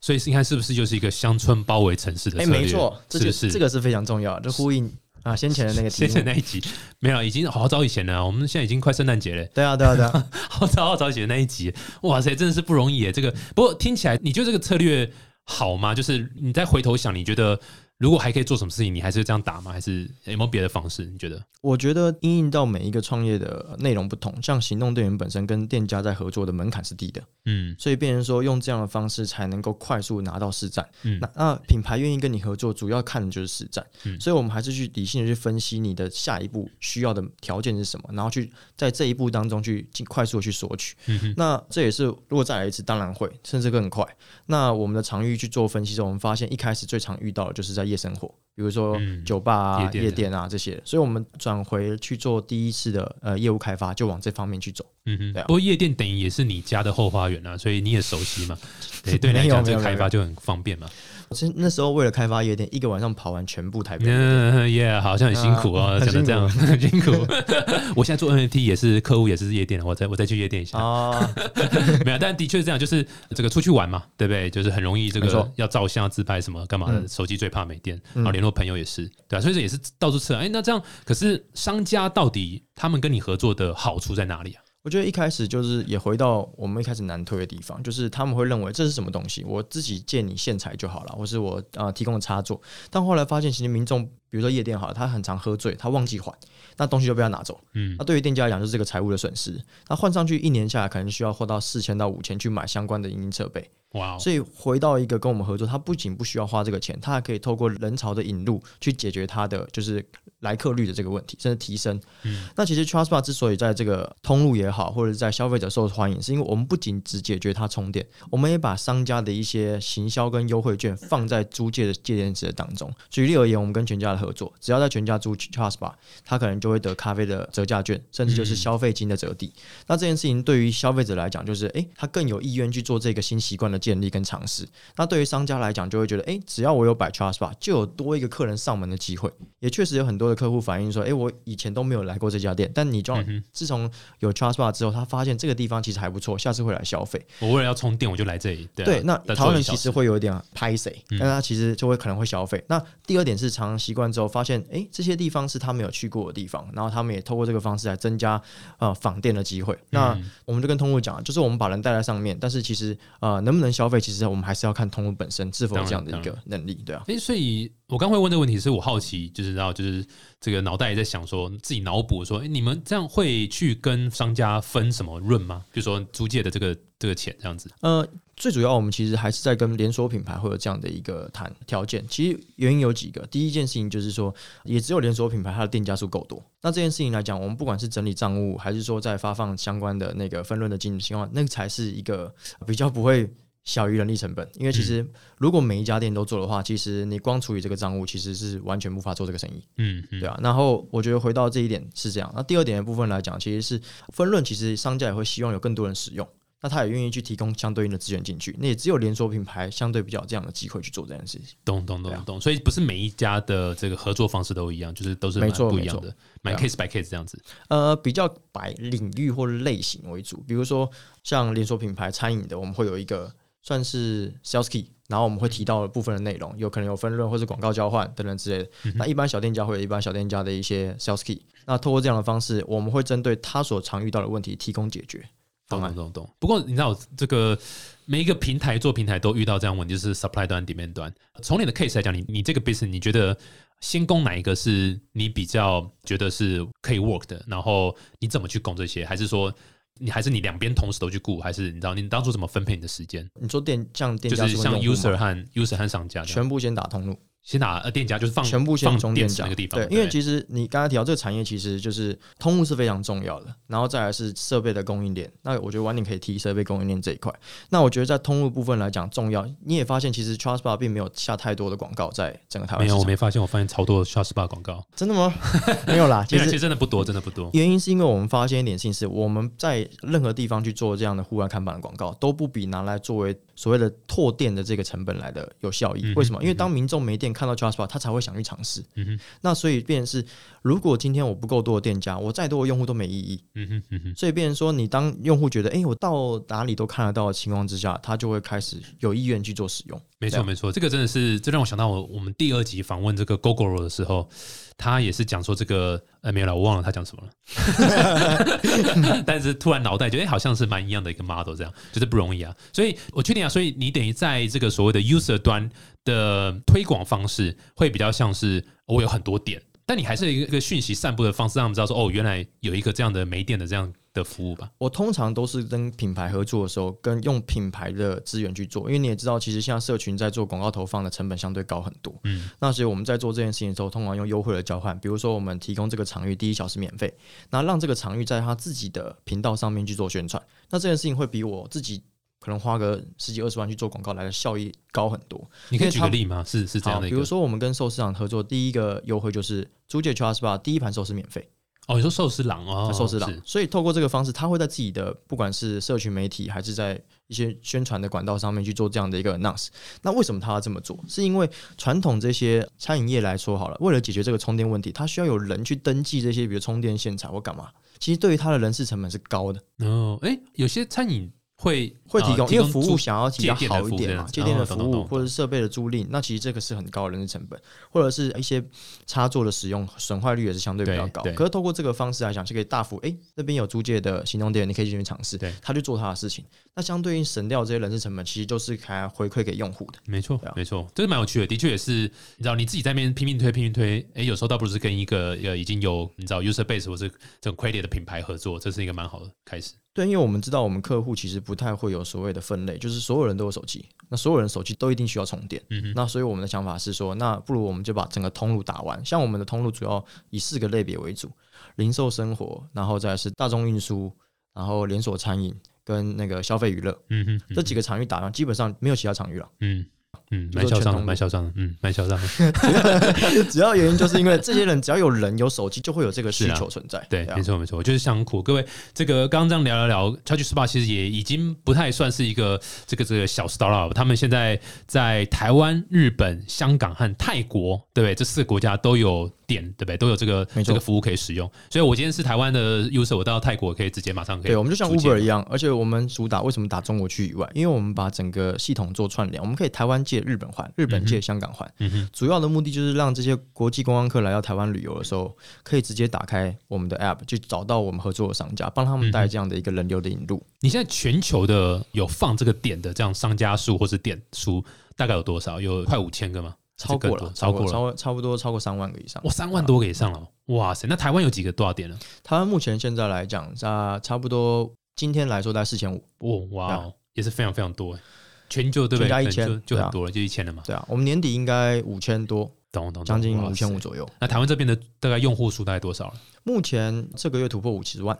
[0.00, 2.46] 所以你看是不是就是一个乡村包围城市的哎？
[2.46, 4.88] 没错，这就是这个是非常重要的，就呼应
[5.22, 6.24] 啊先前的那个题先前。
[6.24, 6.62] 那一集
[7.00, 8.24] 没有，已经好早以前了。
[8.24, 13.12] 我们现在已经快圣诞节了，对啊，对啊，对啊， 好早好早以前的那一集，哇塞，真的是不容易耶。
[13.12, 15.10] 这个不过听起来，你觉得这个策略
[15.44, 15.94] 好吗？
[15.94, 17.58] 就是你再回头想，你觉得
[17.98, 19.72] 如果还可以做什么事情，你还是这样打吗？
[19.72, 21.04] 还是有没有别的方式？
[21.04, 21.44] 你觉得？
[21.60, 30.88] 我觉得因应到每一个创业的内容不同，像行动电源本身跟店家在合作的门槛是低的，嗯所以变成说用这样的方式才能够快速拿到市占。
[31.02, 33.84] 嗯那那品牌愿意跟你合作，主要看的就是市占。
[34.04, 40.94] 嗯所以我们还是去理性的去分析你的下一步需要的条件是什么，然后去在这一步当中去尽快速的去索取。
[41.06, 44.06] 嗯哼那这也是如果再来一次，当然会，甚至更快。
[44.46, 54.84] 那我们的场域去做分析之后，我们发现一开始最常遇到的就是在夜生活，比如说嗯酒吧啊、夜店夜店啊这些，所以我们转回去做第一次的呃业务开发，就往这方面去走。
[55.06, 55.32] 嗯哼。
[55.32, 58.58] 对啊不过夜店等于也是你家的后花园啊，所以你也熟悉嘛。
[59.04, 60.88] 对，对你来讲这个开发就很方便嘛。
[61.28, 63.98] 我是那时候为了开发夜店，一个晚上跑完全部台。
[64.00, 67.12] 嗯，耶，好像很辛苦哦，啊讲的这样很辛苦。
[67.94, 70.78] 我现在做 NFT 也是客户也是夜店，我再我再去夜店一下。
[70.78, 71.14] 哦，
[72.04, 74.48] 没有，但的确是这样，就是这个出去玩嘛，对不对？
[74.50, 80.36] 就是很容易这个要照相、自拍什么干嘛的，嗯手机最怕没电，嗯然后联络朋友也是，对啊，所以这也是到处测。
[80.36, 84.62] 哎，那这样，可是商家到底他们跟你合作的好处在哪里啊？
[84.88, 92.58] 我觉得一开始就是也回到我们一开始难推的地方，就是他们会认为这是什么东西，我自己借你线材就好了，或是我啊提供的插座。
[92.88, 96.32] 但后来发现，其实民众比如说夜店好了，他很常喝醉，他忘记还，
[96.76, 97.60] 那东西就被他拿走。
[97.74, 99.60] 嗯那对于店家来讲，就是这个财务的损失。
[99.88, 103.70] 那换上去一年下来，可能需要花到四千到五千去买相关的影音设备。
[103.92, 110.04] 哇哦，所以回到一个跟我们合作，他不仅不需要花这个钱，他还可以透过人潮的引入去解决他的就是
[110.40, 111.98] 来客率的这个问题，甚至提升。
[112.24, 122.92] 嗯那其实 Trustbar 之所以在这个通路也好，或者是在消费者受欢迎，是因为我们不仅只解决它充电，我们也把商家的一些行销跟优惠券放在租借的借电池当中。
[123.08, 125.92] 举例而言，我们跟全家的合作，只要在全家租 Trustbar，
[126.24, 129.52] 他可能就会得咖啡的折价券，甚至就是消费金的折抵。
[129.86, 134.66] 那这件事情对于消费者来讲，就是诶，他更有意愿去做这个新习惯的建立跟尝试。
[134.96, 139.32] 那对于商家来讲，就会觉得，诶，只要我有摆 Trust Bar，就有多一个客人上门的机会。
[139.60, 147.24] 也确实有很多的客户反映说，诶，我以前都没有来过这家店，但你装、自从有 Trust Bar 之后，他发现这个地方其实还不错，下次会来消费。
[147.40, 148.68] 我为了要充电，我就来这里。
[148.74, 152.62] 对那再台湾人其实会有一点拍谁，嗯但他其实就会可能会消费。
[152.68, 158.40] 那第二点是常常习惯之后，发现诶这些地方是他没有去过的地方，然后他们也透过这个方式来增加
[158.78, 159.78] 呃访店的机会。
[159.90, 167.02] 那嗯我们就跟通路讲，就是我们把人带在上面，但是其实呃能不能消费，其实我们还是要看通路本身是否有这样的一个能力，对啊。
[167.06, 170.04] 诶，所以我刚会问这个问题，是我好奇，就是然后，就是
[170.40, 175.64] 这个脑袋也在想说，自己脑补说，诶，你们这样会去跟商家分什么润吗？
[175.72, 177.70] 比如说租借的这个这个钱这样子。
[177.80, 178.06] 呃，
[178.36, 182.04] 最主要我们其实还是在跟连锁品牌会有这样的一个谈条件。
[182.08, 184.34] 其实原因有几个，第一件事情就是说，
[184.64, 186.42] 也只有连锁品牌它的店家数够多。
[186.62, 192.34] 那这件事情来讲，我们不管是整理账务，还是说在发放相关的那个分润的金情况，那个才是一个
[192.66, 193.30] 比较不会。
[193.64, 195.06] 小于人力成本，因为其实
[195.36, 199.62] 如果每一家店都做的话，其实你光处理这个账务，其实是完全无法做这个生意。
[199.76, 202.32] 嗯嗯，对啊，然后我觉得回到这一点是这样。
[202.34, 203.78] 那第二点的部分来讲，其实是
[204.14, 206.26] 分润，其实商家也会希望有更多人使用，
[206.60, 208.56] 那他也愿意去提供相对应的资源进去。
[208.58, 211.56] 那也只有连锁品牌相对比较有这样的机会去做这件事情。
[211.64, 212.40] 懂懂懂懂。
[212.40, 217.40] 所以不是每一家的这个合作方式都一样，就是都是蛮没错不一样的，蛮对 case by case 这样子。
[217.68, 220.90] 呃，比较摆领域或类型为主，比如说
[221.22, 224.90] 像连锁品牌餐饮的，我们会有一个算是 sales key。
[225.08, 228.70] 然后我们会提到部分的内容，有可能有分润或是广告交换等等之类的。
[228.96, 231.40] 那一般小店家会有一般小店家的一些 sales key。
[231.64, 235.26] 那透过这样的方式，我们会针对他所常遇到的问题提供解决
[235.68, 235.94] 懂懂。
[235.94, 236.30] 懂懂。
[236.38, 237.58] 不过你知道，这个
[238.06, 241.12] 每一个平台做平台都遇到这样问题，就是 supply 端、demand 端。
[241.42, 243.36] 从你的 case 来讲，你你这个 business，你觉得
[243.80, 247.44] 先攻哪一个是你比较觉得是可以 work 的？
[247.46, 249.04] 然后你怎么去攻这些？
[249.04, 249.52] 还是说
[250.00, 251.40] 你还是你两边同时都去顾？
[251.40, 253.28] 还是你知道你当初怎么分配你的时间？
[253.40, 265.30] 你说店像店就是像 user 和 user 和商家，全部先打通路，先打呃店家就是放全部先放电池那个地方，对，因为其实你刚才提到这个产业，其实就是通路是非常重要的，然后再来是设备的供应链。
[265.42, 267.32] 那我觉得晚点可以提设备供应链这一块。
[267.70, 273.04] 那我觉得在通路部分来讲重要，你也发现其实 Trustbar 并没有下太多的广告在整个台湾没有，我。
[273.04, 275.32] 没发现，我发现超多 s h o t s p a 广告，真的吗？
[275.88, 277.48] 没有啦， 其其实其实实真的不多，真的不多。
[277.54, 286.02] 原因是因为我们发现一点事情是，我们在任何地方去做这样的户外看板的广告，都不比拿来作为所谓的拓店的这个成本来的有效益。
[286.04, 286.38] 嗯为什么？
[286.42, 288.84] 因为当民众没店看到 Trustbar，他才会想去尝试。
[288.94, 290.24] 嗯哼，那所以变成是，
[290.62, 293.42] 如果今天我不够多的店家，我再多的用户都没意义。
[293.54, 300.00] 嗯哼嗯哼，所以变成说，你当用户觉得，哎、我到哪里都看得到的情况之下，他就会开始有意愿去做使用。
[300.18, 304.28] 没错没错，这个真的是，这让我想到我我们第二集访问这个 Google 的时候，
[304.76, 312.54] 他也是讲说这个呃没有了，我忘了他讲什么了， 但是突然脑袋觉得、哎好像是蛮一样的一个 model，这样就是不容易啊。
[312.72, 315.70] 所以我确定啊，所以你等于在这个所谓的 user 端
[316.08, 319.62] 的推广方式，会比较像是我有很多点。
[319.84, 324.70] 但你还是有一个讯息散布的方式，让他们知道说，哦，原来有一个这样的没电的这样的服务吧。
[324.76, 332.14] 我通常都是跟品牌合作的时候，跟用品牌的资源去做，因为你也知道，其实现在社群在做广告投放的成本相对高很多。
[332.24, 337.10] 嗯，那所以我们在做这件事情的时候，通常用优惠的交换，比如说我们提供这个场域第一小时免费，
[337.48, 342.02] 那让这个场域在他自己的频道上面去做宣传，那这件事情会比我自己
[342.48, 345.38] 可能花个十几二十万去做广告来的效益高很多。
[345.68, 346.42] 你可以举个例吗？
[346.46, 351.46] 是是这样，的一个比如说我们跟寿司郎合作，第一个优惠就是租借 Trust Bar 第一盘寿司免费，
[351.88, 353.30] 哦，你说寿司郎哦，寿司郎。
[353.44, 359.66] 所以透过这个方式，他会在自己的不管是社群媒体还是在一些宣传的管道上面去做这样的一个 announce。
[360.00, 360.98] 那为什么他要这么做？
[361.06, 367.68] 是因为传统这些餐饮业来说好了，为了解决这个充电问题，他需要有人去登记这些，比如充电线材或干嘛。
[367.98, 369.60] 其实对于他的人事成本是高的。
[369.78, 371.28] 哦，哎，有些餐饮
[371.60, 378.62] 会会提供，呃因为服务想要比较好一点嘛，借店的服务或者是设备的租赁，那其实这个是很高的人事成本，或者是一些
[379.06, 381.20] 插座的使用，损坏率也是相对比较高。
[381.34, 386.44] 可是透过这个方式来讲，就可以大幅诶，那边有租借的行动电源，你可以进去尝试对，他去做他的事情，
[386.76, 389.98] 那相对应省掉这些人事成本，其实就是还回馈给用户的。
[390.06, 391.90] 没错啊，没错，这是蛮有趣的，的确也是，
[392.36, 397.08] 你知道你自己在那边拼命推、拼命推，诶，有时候倒不如是跟一个呃已经有你知道 user base 或是
[397.40, 399.72] 这种 credit 的品牌合作，这是一个蛮好的开始。
[399.98, 405.60] 对，因为我们知道我们客户其实不太会有所谓的分类，就是所有人都有手机，那所有人手机都一定需要充电。
[405.70, 409.04] 嗯哼，那所以我们的想法是说，那不如我们就把整个通路打完。
[409.04, 411.28] 像我们的通路主要以四个类别为主：
[411.74, 414.12] 零售、生活，然后再是大众运输，
[414.54, 419.50] 然后连锁餐饮跟那个消费娱乐嗯哼，嗯这几个场域打完，基本上没有其他场域了。
[419.58, 419.84] 嗯
[420.30, 423.42] 嗯，蛮嚣张的，蛮嚣张的，嗯，蛮嚣张的。
[423.50, 427.04] 主要原因就是因为这些人只要有人有手机，就会有这个需求存在。
[427.08, 428.42] 对，啊没错没错，我就是想苦。
[428.42, 438.14] 各位，这个刚刚这样聊聊聊，Charge Spa 其实也已经不太算是一个这个这个小 startup，他们现在在台湾、日本、香港和泰国，对不对？
[438.14, 439.96] 这四个国家都有店，对不对？
[439.96, 441.50] 都有这个这个服务可以使用。
[441.70, 444.48] 所以我今天是台湾的 user，我到泰国可以直接马上可以。
[444.48, 447.50] 对，我们就像 Uber 一样，而且我们主打为什么打中国区以外？
[447.54, 451.68] 因为我们把整个系统做串联，我们可以台湾借日本还，日本借香港还。
[451.78, 460.42] 嗯哼，主要的目的就是让这些国际观光客来到台湾旅游的时候，可以直接打开我们的 App，去找到我们合作的商家，帮他们带这样的一个人流的引入。
[460.60, 464.62] 你现在全球的有放这个点的这样商家数或是点数
[464.94, 465.58] 大概有多少？
[465.58, 466.54] 有快五千个吗？
[466.78, 467.70] 超过了，超过了。
[467.70, 469.22] 超差不多超过三万个以上。
[469.24, 470.26] 哇，三万多个以上了！
[470.46, 471.98] 哇塞，那台湾有几个多少点呢？
[472.22, 476.02] 台湾目前现在来讲，啊，差不多今天来说在四千五。
[476.18, 478.00] 哦，哇哦，也是非常非常多哎，
[478.48, 479.08] 全球对不对？
[479.08, 483.78] 全家可能就1000对啊就很多了，就一千了嘛，对啊，我们年底应该五千多，懂懂懂，将近五千五。
[483.78, 484.08] 左右。
[484.20, 486.14] 那台湾这边的大概用户数大概多少了？
[486.44, 488.16] 目前这个月突破五十万。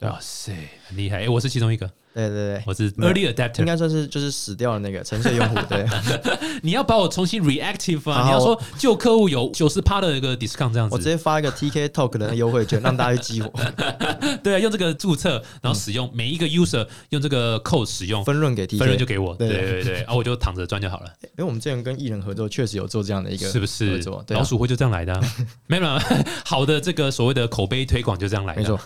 [0.00, 0.54] 哇塞，
[0.86, 1.22] 很厉害！
[1.22, 3.66] 哎，我是其中一个，对对对，我是 early adapter 应。
[3.66, 5.54] 该算是就是死掉的那个沉睡用户。
[5.68, 5.86] 对，
[6.62, 8.24] 你要把我重新 reactive 啊！
[8.24, 13.52] 你要说旧客户有九十趴的一个 discount 这样子，我直接发一个 TK Talk 的优惠券，让大家去激活，
[14.42, 18.78] 对啊，用这个注册，然后使用每一个 user 用这个 code 使用，分润给 TK。
[18.78, 19.34] 分润就给我。
[19.34, 21.10] 对对对对，啊，我就躺着赚就好了。
[21.22, 24.24] 因为我们之前跟艺人合作，确实有做这样的一个是不是合作？
[24.26, 25.20] 对啊老鼠会就这样来的啊、
[25.66, 25.98] 没 有没有，
[26.46, 28.62] 好的这个所谓的口碑推广就这样来的。
[28.62, 28.80] 没错，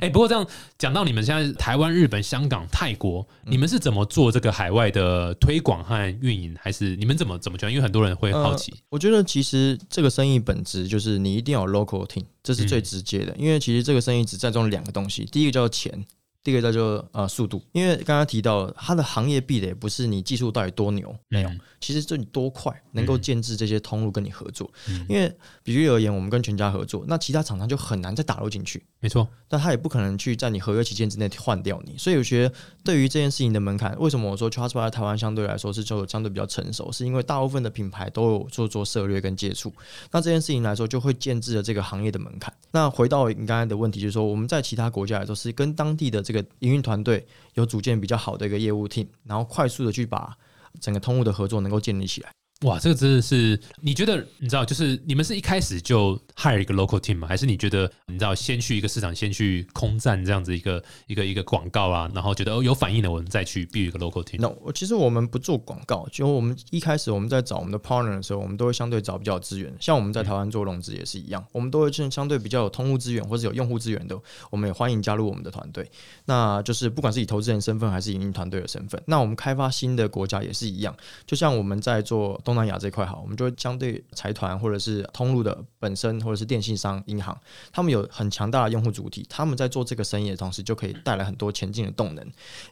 [0.00, 0.46] 哎、不过这样
[0.78, 6.54] 讲到你们现在台湾、日本、香港、泰国，嗯你们是怎么做这个海外的推广和运营？
[6.60, 7.70] 还是你们怎么怎么讲？
[7.70, 8.74] 因为很多人会好奇。
[8.88, 13.34] 我觉得其实这个生意本质就是你一定要有 local team，这是最嗯直接的。
[13.38, 16.04] 因为其实这个生意只占重两个东西，第一个叫做钱，
[16.42, 17.62] 第二个叫做呃速度。
[17.72, 24.70] 因为刚刚提到它的行业壁垒不是你技术到底多牛，没有，嗯其实就你多快能够建制这些通路跟你合作。
[24.88, 25.30] 嗯因为
[25.62, 28.82] 比喻而言，我们跟全家合作，那其他厂商就很难再打入进去。
[29.00, 39.72] 没错，但他也不可能去在你合约期间之内换掉你，所以我觉得对于这件事情的门槛，为什么我说 Trustpilot 在台湾相对来说是就相对比较成熟，是因为大部分的品牌都有做做策略跟接触，
[40.12, 42.52] 那这件事情来说就会建制了这个行业的门槛。
[42.70, 50.36] 那回到你刚才的问题，就是说我们在其他国家来说是跟当地的这个营运团队有组建比较好的一个业务 team，然后快速的去把
[50.80, 52.32] 整个通路的合作能够建立起来。
[52.62, 57.26] 哇，这个真的是你觉得你知道，就是你们是一开始就 hire 一个 local team 吗？
[57.26, 64.36] 还是你觉得你知道先去一个市场，先去空战这样子一个一个一个广告啊，然后觉得哦有反应了，我们再去 build 一个 local team。
[64.38, 69.72] 那我其实我们不做广告，就我们一开始我们在找我们的 partner 的时候，我们都会相对找比较有资源。
[69.80, 74.16] 像我们在台湾做融资也是一样，我们都会相相对比较有通路资源或者有用户资源的，
[74.50, 75.90] 我们也欢迎加入我们的团队。
[76.26, 80.96] 那就是不管是以投资人身份还是营运团队的身份，那我们开发新的国家也是一样。
[81.26, 87.34] 就像我们在做东东南亚这块好，我们就会相对财团或者是通路的本身或者是电信商、银行，
[87.72, 92.22] 他们有很强大的用户主体，他们在做这个生意的同时，就可以带来很多前进的动能。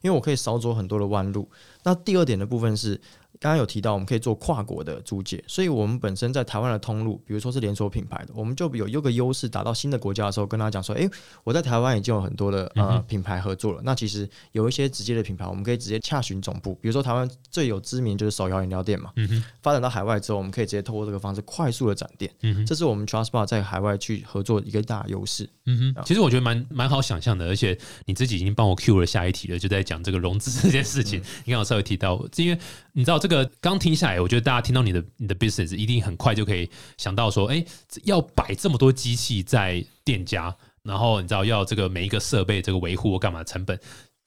[0.02, 1.50] 因为我可以少走很多的弯路。
[1.82, 3.00] 那第二点的部分是，
[3.40, 11.08] 刚刚有提到我们可以做跨国的租借，所以我们本身在台湾的通路，比如说是连锁品牌的，我们就有有个优势，打到新的国家的时候，跟他讲说，诶，
[11.42, 13.80] 我在台湾已经有很多的嗯呃品牌合作了。
[13.82, 25.48] 那其实有一些直接的品牌，我们可以直接洽询总部，比如说台湾最有知名就是手摇饮料店嘛，嗯，发展到海外之后，我们可以直接透过这个方式快速的展店，嗯，这是我们 TrustBar 在海外去合作一个大优势。
[25.64, 31.22] 嗯哼，其实我觉得蛮蛮好想象的，而且你自己已经帮我 Q 了下一题了，就在讲这个融资这件事情。
[31.46, 32.58] 你刚好稍微提到，因为
[32.92, 37.64] 你知道这个刚听下来，我觉得大家听到你的你的 business 一定很快就可以想到说，哎，
[38.04, 43.80] 要摆这么多机器在店家，然后你知道要这个每一个设备这个维护或干嘛成本。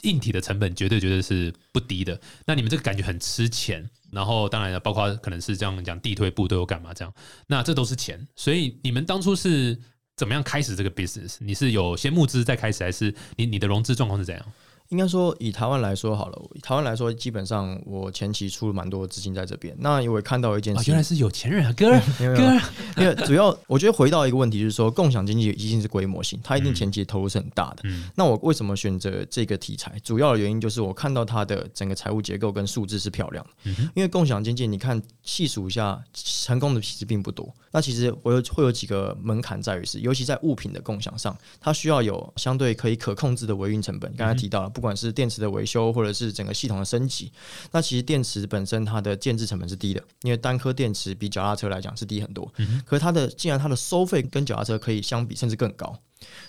[0.04, 7.14] 硬体的成本绝对绝对是不低的，那你们这个感觉很吃钱，然后当然了，包括可能是这样讲地推部队又干嘛这样，
[7.48, 9.80] 那这都是钱，所以你们当初是
[10.18, 11.38] 怎么样开始这个 business？
[11.40, 14.46] 你是有先募资再开始，还是你你的融资状况是怎样？
[14.90, 19.76] 应该说，以台湾来说好了，以台湾来说，基本上我前期出了蛮多资金在这边。
[19.80, 22.62] 那我也看到一件事，原来是有钱人啊，哥 哥。
[23.02, 27.84] 因为主要我觉得回到一个问题，就是说共享经济一定是规模性，它一定前期投入是很大的。
[28.16, 29.98] 那我为什么选择这个题材？
[30.04, 33.72] 主要的原因就是我看到它的整个财务结构跟数字是漂亮的。
[33.96, 37.52] 因为共享经济，你看细数一下，成功的其实并不多。
[37.74, 44.16] 那其实我有会有几个门槛在于是，尤其在物品的共享上，它需要有相对可以可控制的维运成本。
[44.16, 44.84] 刚才提到了不。
[44.84, 47.32] 管是电池的维修，或者是整个系统的升级，
[47.72, 52.52] 那其实电池本身它的建制成本是低的，因为单颗电池比脚踏车来讲是低很多。
[52.86, 55.98] 可是它的既然它的收费跟脚踏车可以相比，甚至更高，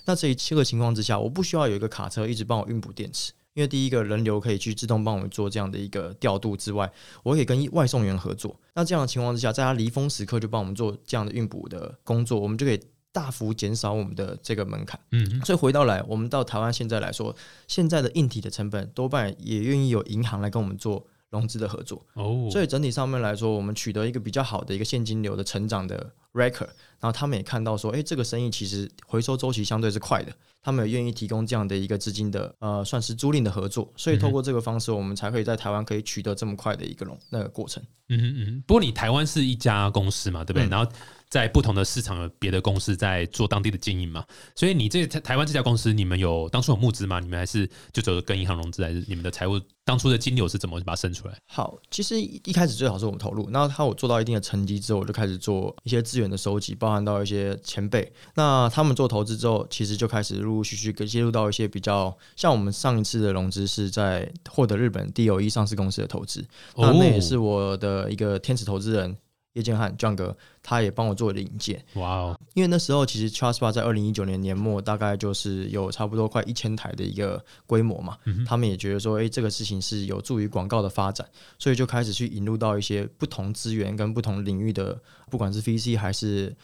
[0.05, 8.55] 那这一七个情况之下，我不需要有一个卡车一直帮我运补电池，因为第一个人流可以去自动帮我们做这样的一个调度之外，我可以跟外送员合作。
[8.75, 12.81] 那这样的情况之下，在他离峰时刻就帮我们做这样的运补的工作，我们就可以。
[13.15, 17.33] 大幅减少我们的这个门槛，嗯，所以回到来，我们到台湾现在来说，
[17.69, 26.69] 现在的硬体的成本多半也愿意有银行来跟我们做融资的合作，哦，所以整体上面来说，我们取得一个比较好的一个现金流的成长的 record，
[27.01, 37.83] 然后他们也看到说，哎，这个生意其实回收周期相对是快的，他们也愿意提供这样的一个资金的呃，算是租赁的合作，所以透过这个方式，我们才可以在台湾可以取得这么快的一个融那个过程。
[38.09, 40.69] 嗯嗯，不过你台湾是一家公司嘛，对不对？
[40.69, 40.91] 然后。
[41.35, 47.19] 在不同的市场有别的公司在做当地的经营嘛，所以你这台湾这家公司，你们有当初有募资吗？
[47.19, 51.37] 你们还是就走跟银行融资，还是你们的财务当初的金流是怎么把它生出来？
[51.49, 58.13] 好，其实一开始最好是我们投入，那他有做到一定的成绩之后，我就开始做一些资源的收集，包含到一些前辈。
[58.37, 69.17] 那他们做投资之后，其实就开始陆陆续续跟接入到一些比较像我们上一次的融资是在获得日本第有一上市公司的投资，那那也是我的一个天使投资人。
[69.55, 71.85] 叶建汉，John 哥，他也帮我做了引荐。
[71.95, 72.41] 哇哦！
[72.55, 81.27] 因为那时候其实 Trust Bar 在二零一九年年末大概就是有差不多快一千台的一个规模嘛，他们也觉得说，哎，这个事情是有助于广告的发展，
[81.59, 86.55] 所以就开始去引入到一些不同资源跟不同领域的，不管是 VC 还是。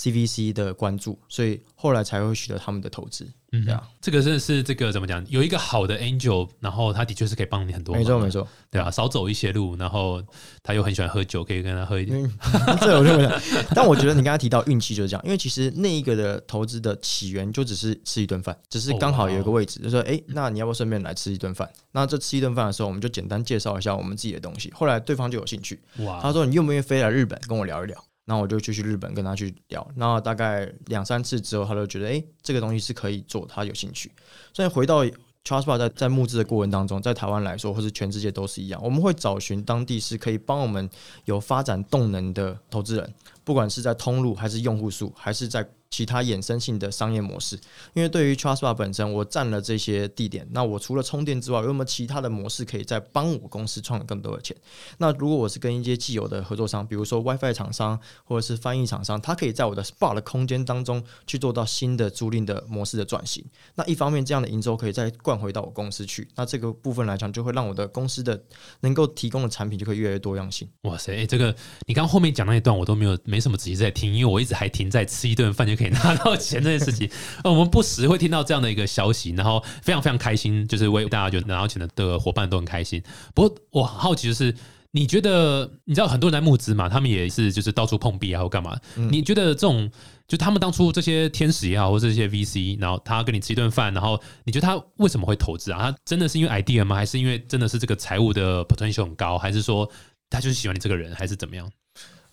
[0.00, 3.28] CVC 的关注，所以后来才会取得他们的投资。
[3.52, 5.24] 嗯，对啊，这个真的是这个怎么讲？
[5.28, 7.96] 有一个好的 Angel，然后他的确是可以帮你很多。
[7.96, 10.22] 没错，没错，对啊，少走一些路，然后
[10.62, 12.16] 他又很喜欢喝酒，可以跟他喝一点。
[12.80, 13.42] 这我就不讲。
[13.74, 21.68] 但我觉得你刚才提到运气就是这样，因为其实那一个的投资的起源就只是吃一顿饭，只是刚好有一个位置，就说哎，那你要不要顺便来吃一顿饭？
[21.90, 24.72] 那这吃一顿饭的时候，我们就简单介绍一下我们自己的东西。
[24.72, 28.04] 后来对方就有兴趣，哇，他说你愿不愿意飞来日本跟我聊一聊？
[28.30, 34.08] 那我就就去日本跟他去聊，那大概两三次之后，他就觉得哎，这个东西是可以做，他有兴趣。
[34.52, 35.04] 所以回到
[35.44, 40.88] Trust Bar 在在募资的过程当中，在台湾来说，或是全世界都是一样，我们会找寻当地是可以帮我们
[41.24, 43.12] 有发展动能的投资人，
[43.42, 45.68] 不管是在通路还是用户数，还是在。
[45.90, 47.56] 其他衍生性的商业模式，
[47.94, 54.56] 因为对于 Trust Bar 本身，我占了这些地点，那我除了充电之外，有没有其他的模式可以再帮我公司创更多的钱？
[54.98, 63.44] 那如果我是跟一些既有的合作商，比如说 WiFi 厂商或者是翻译厂商，他可以在我的 Spa 的空间当中去做到新的租赁的模式的转型。
[63.74, 68.40] 那一方面，这样的营收可以再灌回到我公司去，那这个部分来讲，就会让我的公司的
[68.82, 70.68] 能够提供的产品就会越来越多样性。
[70.82, 71.52] 哇塞，这个
[71.88, 75.79] 你刚后面讲那一段我都没有没什么仔细在听，因为我一直还停在吃一顿饭就。
[75.80, 77.10] 可以拿到钱这件事情，
[77.42, 83.02] 呃，我们不时会听到这样的一个消息，然后非常非常开心，就是为大家就拿到钱的的伙伴都很开心。
[83.34, 84.54] 不过我好奇就是，
[84.90, 88.78] 你觉得你知道很多人在募资嘛，他们也是就是到处碰壁啊或干嘛？
[88.94, 89.90] 你觉得这种
[90.28, 95.90] 就他们当初这些天使也好，或者这些 VC，然后他跟你吃一顿饭，然后你觉得他为什么会投资啊？
[95.90, 96.94] 他真的是因为 idea 吗？
[96.96, 99.38] 还是因为真的是这个财务的 potential 很高？
[99.38, 99.90] 还是说
[100.28, 101.14] 他就是喜欢你这个人？
[101.14, 101.68] 还是怎么样？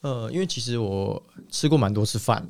[0.01, 2.45] 呃，因为其实我吃过蛮多次饭，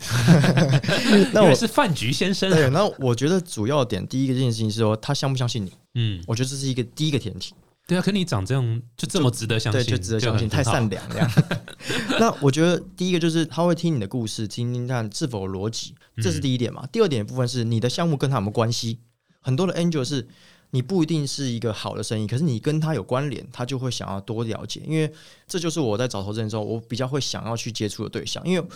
[1.33, 2.49] 那我是饭局先生。
[2.51, 5.71] 对，那我觉得主要点第一个这件事情是说他相不相信你。
[5.95, 7.53] 嗯，我觉得这是一个第一个前提。
[7.87, 11.31] 对啊，可你长这样就这么值得相信，就值得相信，太善良这样。
[12.19, 16.85] 那我觉得第一个就是他会听你的故事，听听看是否有逻辑，这是第一点嘛。
[16.91, 18.99] 第二点部分是你的项目跟他有没有关系。
[19.39, 20.27] 很多的 angel 是。
[20.71, 25.11] 你不一定是一个好的生意，可是你跟他有关联，他就会想要多了解，因为
[25.47, 28.67] 这就是我在找投资人的时候，我比较会想要去接触的对象，因为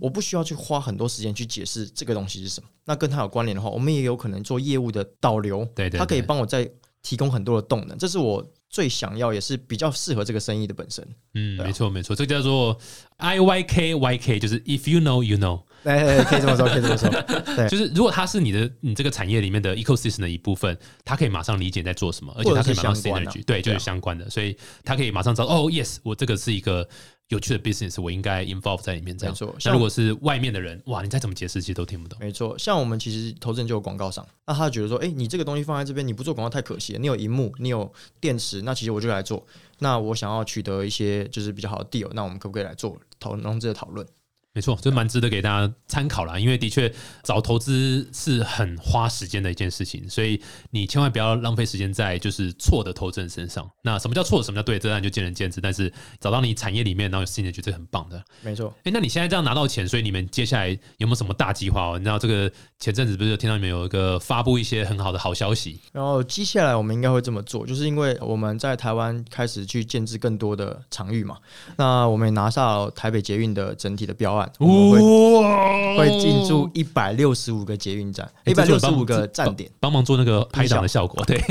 [0.00, 2.68] 我不需要去花很多时间去解释这个东西是什么。
[2.84, 6.68] 那跟他有关联的话，我们也有可能做业务的导流，对对，他可以帮我在
[7.02, 11.06] 提供很多的动能，这是我最想要，也是比较适合这个生意的本身。
[11.34, 12.78] 嗯，没错没错，这叫做
[13.16, 15.62] I Y K Y K，就是 If you know you know。
[15.84, 17.08] 哎，可以这么说，可以这么说。
[17.56, 26.86] 对，就是如果它是你的你这个产业里面的 ecosystem 的一部分，它可以马上理解在做什么，而且它可以马上 synergy，对，就是相关的，所以它可以马上知道哦，yes，我这个是一个
[27.28, 29.32] 有趣的 business，我应该 involve 在里面这样。
[29.34, 32.18] 没错像那如果是外面的人，哇，你再怎么解释，其实都听不懂。
[32.20, 36.98] 没错，像我们其实投资人就有广告商，那他觉得说，哎、你这个东西放在这边，你不做广告太可惜了。
[36.98, 39.46] 你有荧幕，你有电池，那其实我就来做。
[39.78, 44.06] 那我想要取得一些就是比较好的 deal，那我们可不可以来做投融资的讨论？
[44.54, 46.38] 没错，这蛮值得给大家参考啦。
[46.38, 46.92] 因为的确
[47.22, 50.40] 找投资是很花时间的一件事情，所以
[50.70, 53.70] 你千万不要浪费时间在就是错的投资人身上。
[53.82, 55.60] 那什么叫错，什么叫对，这当然就见仁见智。
[55.60, 58.20] 但是找到你产业里面，然后有兴趣，觉得很棒的。
[58.42, 61.98] 没错，哎、那你现在这样拿到钱，所以你们接下来有没有什么大计划哦？
[61.98, 65.78] 你知道这个前阵子不是有听到你们有一个发布一些很好的好消息？
[65.92, 71.36] 然后接下来我们应该会这么做，就是因为我们在台湾开始去建制更多的场域嘛，
[71.76, 79.70] 那我们也拿下了台北捷运的整体的标案，我们会哇会进驻一百六十五个捷运站，一百六十五个站点。
[79.80, 81.42] 帮忙做那个拍档的效果，对，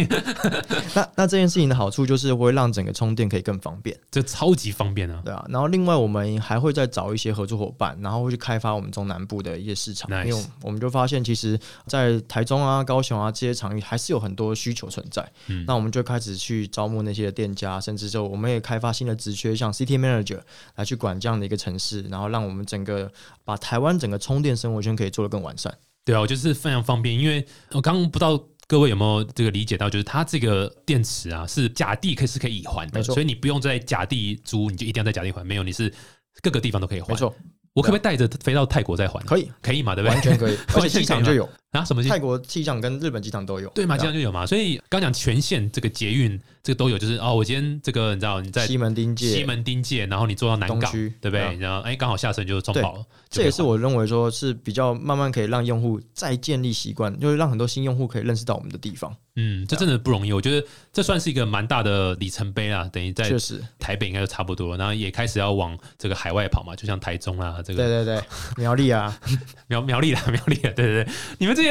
[0.96, 5.22] 那那这件事情的好处就是会让整个充电可以更方便，这超级方便啊！
[5.24, 5.46] 对啊。
[5.50, 15.28] 然后另外我们还会再找一些合作伙伴，然后会去开发我们中南部的一些市场因为我们就发现其实，在台中啊、高雄啊这些场域还是有很多需求存在。
[15.48, 20.40] 嗯那我们就开始去招募那些店家，甚至就我们也开发新的职缺，像 City Manager
[20.76, 23.12] 来去管这样的一个城市，然后让我们整个
[23.44, 25.74] 把台湾整个充电生活圈可以做得更完善。
[26.06, 35.94] 对啊，我就是非常方便，因为我刚刚不知道各位有没有这个理解到，就是它这个电池啊是假地可以是可以以还的，所以你不用在假地租，你就一定要在假地还，没有，你是
[36.42, 37.10] 各个地方都可以还。
[37.10, 37.36] 没，错，
[37.74, 39.20] 我可不可以带着飞到泰国再还？
[39.26, 39.94] 可以，可以嘛？
[39.96, 40.14] 对不对？
[40.14, 41.48] 完全可以， 而且机场就有，
[41.78, 43.70] 啊，什么机泰国机场跟日本机场都有。
[43.70, 44.46] 对嘛，啊这样就有嘛。
[44.46, 51.56] 所以刚讲全线这个捷运这个都有，就是哦，我今天这个你知道你在西门町界西门町界，然后你坐到南港，对不对？
[51.58, 59.16] 然后哎，刚好下车就中饱了，这也是我认为说是比较慢慢可以让用户再建立习惯，就是让很多新用户可以认识到我们的地方。
[59.40, 60.34] 嗯，这真的不容易。
[60.34, 68.24] 我觉得这算是一个蛮大的里程碑啦，等于在确实，台北应该就差不多，然后也开始要往这个海外跑嘛，就像台中啊，这对个对对，
[68.58, 69.16] 苗栗啊，
[69.68, 71.08] 苗苗栗啦，苗栗啊，对对对，
[71.38, 71.62] 你们这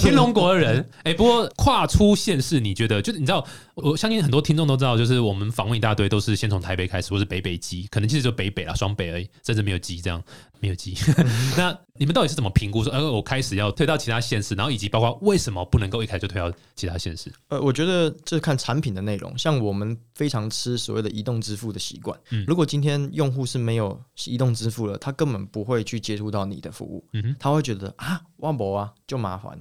[0.00, 3.46] 天龙国的人，哎、不过跨出现世，你觉得就是你知道，
[3.82, 10.22] 我相信很多听众都知道，就是我们访问一大堆都是先从台北开始，或是北北基，可能其实就北北啦，双北而已，甚至没有基这样，
[10.60, 10.94] 没有基。
[11.56, 17.32] 那你们到底是怎么评估说，呃，我开始要推到其他县市，然后以及包括为什么不能够一开始就推到其他县市？
[17.48, 19.36] 呃，我觉得这是看产品的内容。
[19.36, 29.58] 像我们非常吃所谓的移动支付的习惯，嗯如果今天用户是没有移动支付了，他根本不会去接触到你的服务，嗯哼他会觉得啊，万博啊就麻烦。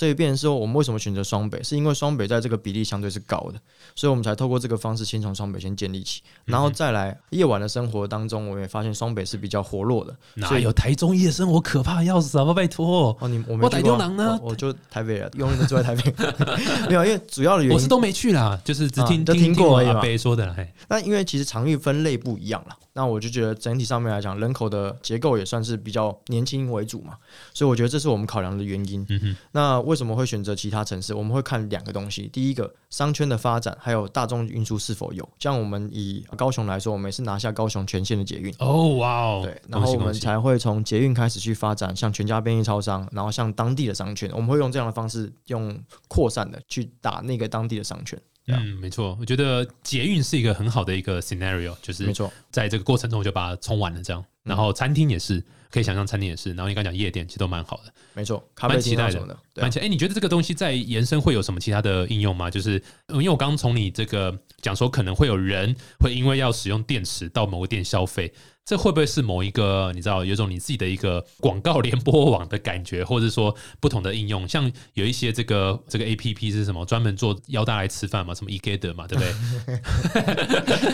[0.00, 3.60] 所以，变成说我们为什么选择双北，是因为双北在这个比例相对是高的，
[3.94, 10.16] 所以我们才透过这个方式先从双北先建立起，然后再来夜晚的生活当中，我们也发现双北是比较活络的。
[10.36, 12.54] 哪所以有台中夜生活可怕要死啊！
[12.54, 16.14] 拜托，哦，你我没我台中人呢我我就台北人，永远都住在台北。
[16.88, 20.56] 没有，因为主要的原因我是都没去啦，就是只听、啊就听过而已嘛贝说的
[20.88, 27.18] 那因为其实场域分类不一样了，那我就觉得整体上面来讲，人口的结构也算是比较年轻为主嘛，
[27.52, 29.04] 所以我觉得这是我们考量的原因。
[29.10, 31.12] 嗯哼，那为什么会选择其他城市？
[31.12, 35.28] 我们会看两个东西，第一个商圈的发展，还有大众运输是否有。
[35.40, 38.54] 像我们以高雄来说，我们也是拿下高雄全线的捷运。
[38.60, 45.76] 哦哇哦，对，然后我们才会从捷运开始去发展，像全家便利超商，然后像当地的商圈，我们会用这样的方式，用
[46.06, 48.16] 扩散的去打那个当地的商圈。
[48.46, 54.24] 嗯，没错，我觉得捷运是一个很好的一个 scenario，就是没错，在这个过程中我就把它冲完了这样。
[54.42, 59.84] 然后餐厅也是，可以想象餐厅也是，然后你刚讲夜店其实都蛮好的，没错，咖啡蛮期待的厅啊什么的，蛮期待。
[59.84, 62.50] 哎，你觉得这个东西在延伸会有什么其他的应用吗？
[62.50, 68.32] 就是呃因为我刚刚从你这个讲说，可能会有人会因为要使用电池到某个店消费，
[68.64, 74.46] 这会不会是某一个你知道有种你自己的一个 广告联播网的感觉，或者说不同的应用？
[74.46, 79.30] 像有一些这个这个 A P P 是什么专门做邀大家来吃饭嘛，什么 e e r 嘛，对不对？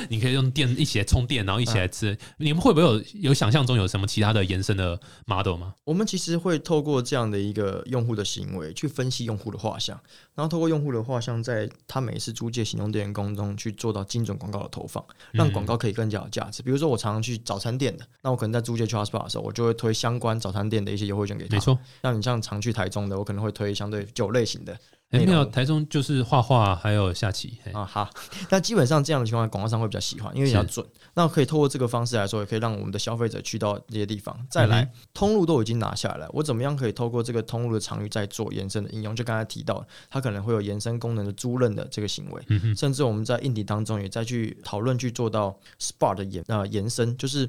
[0.09, 2.17] 你可以用电一起来充电，然后一起来吃。
[2.39, 5.75] 你们会不会有有想象中有什么其他的延伸的 model 吗？
[5.85, 9.99] 我们其实会透过这样的一个用户的行为去分析用户的画像，
[10.35, 16.63] 然后透过用户的画像，在他每一次租借行动电源工中去做到精准广告的投放，让广告可以更加有价值。
[16.63, 21.57] 比如说，我常常去早餐店的，那我可能在租借去 Hotspot 的时候，我就会推相关早餐店的一些优惠券给他。
[21.57, 24.79] 没，错，像你像常去台中的，我可能会推相对酒类型的
[25.11, 28.11] 哎，没有，台中就是画画还有下棋，嘿啊好。
[28.51, 30.85] 那基本上这样的情况，广告商会比较喜欢，因为比较准。
[31.15, 34.37] 那可以透过这个方式来说，也可以让我们的消费者去到这些地方。
[34.51, 39.15] 再来，嗯通路都已经拿下来了，我怎么样可以透过这个通路的场域再做延伸的应用？
[39.15, 47.49] 就刚才提到，它可能会有延伸功能的租赁的这个行为，嗯，甚至我们在硬体当中也再去讨论去做到 SPA 的延呃延伸，就是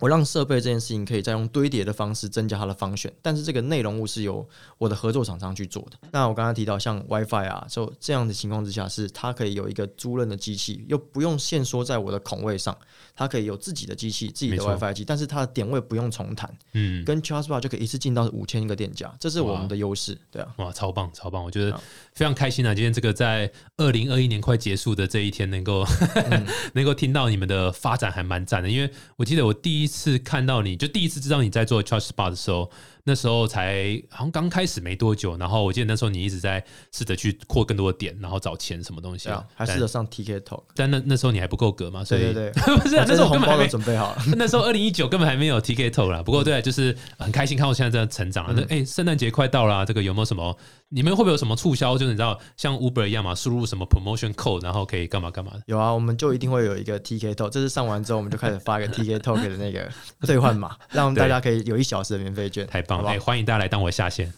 [0.00, 4.46] 我让设备这件事情可以再用堆叠的方式增加它的方选，但是这个内容物是由
[4.78, 6.08] 我的合作厂商去做的。
[6.12, 12.76] 那我刚刚提到像 WiFi 啊，就这样的情况之下，是它可以有一个租赁的机器，又不用限缩在我的孔位上，
[13.14, 20.54] 它可以有自己的机器、自己的 WiFi 机，但是它的点位不用重弹，嗯，跟 ChargeBar 就可以一次进到五千个店家，这是我们的优势，对啊。
[20.56, 21.42] 哇，超棒超棒！
[21.44, 21.78] 我觉得
[22.12, 22.74] 非常开心啊！
[22.74, 25.84] 今天这个在二零二一年快结束的这一天，能够、
[26.74, 28.68] 能够听到你们的发展还蛮赞的。
[28.68, 32.68] 因为我记得我第一一次看到你就第一次知道你在做 Charge Spot 的时候，
[33.08, 44.22] 那时候才好像刚开始没多久，然后我记得那时候你一直在试着去扩更多的点，然后找钱什么东西对啊，还试着上 TK Talk，但那那时候你还不够格嘛，所以对对对， 不是、啊、那时候我根本还没红包都准备好了。
[44.36, 48.52] 那时候二零一九根本还没有 tktok 啦，不过对，就是很开心看到现在这样成长了。
[48.52, 50.56] 那哎，圣诞节快到了啊，这个有没有什么？
[50.88, 51.96] 你们会不会有什么促销？
[51.96, 55.62] 就是你知道像 Uber 一样嘛，输入什么 promotion code，然后可以干嘛干嘛的？
[55.66, 59.88] 有啊，我们就一定会有一个 TK Talk，这是上完之后我们就开始发一个 TK Talk 的那个
[60.26, 63.08] 兑换码，让大家可以有一小时的免费券，太棒了！
[63.08, 64.32] 好哎，欢迎大家来当我下线。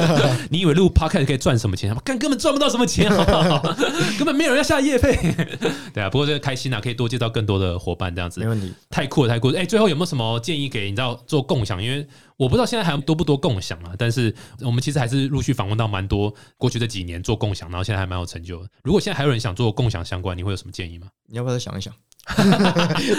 [0.50, 1.94] 你以为录 podcast 可以赚什么钱？
[2.04, 3.74] 根根本赚不到什么钱，好不好？
[4.18, 5.16] 根本没有人要下夜费。
[5.92, 8.72] 对啊，不过这个开心啊，可以多接到更多的伙伴，这样子没问题。
[8.90, 9.58] 太酷了，太酷了！
[9.60, 11.82] 哎、最后有没有什么建议给你知道做共享？
[11.82, 12.06] 因为
[12.36, 18.68] 我不知道现在还多不多共享啊，但是我们其实还是陆续访问到蛮多过去这几年做共享，然后现在还蛮有成就的。
[18.82, 21.06] 如果现在还有人想做共享相关，你会有什么建议吗？
[21.28, 21.92] 你要不要再想一想？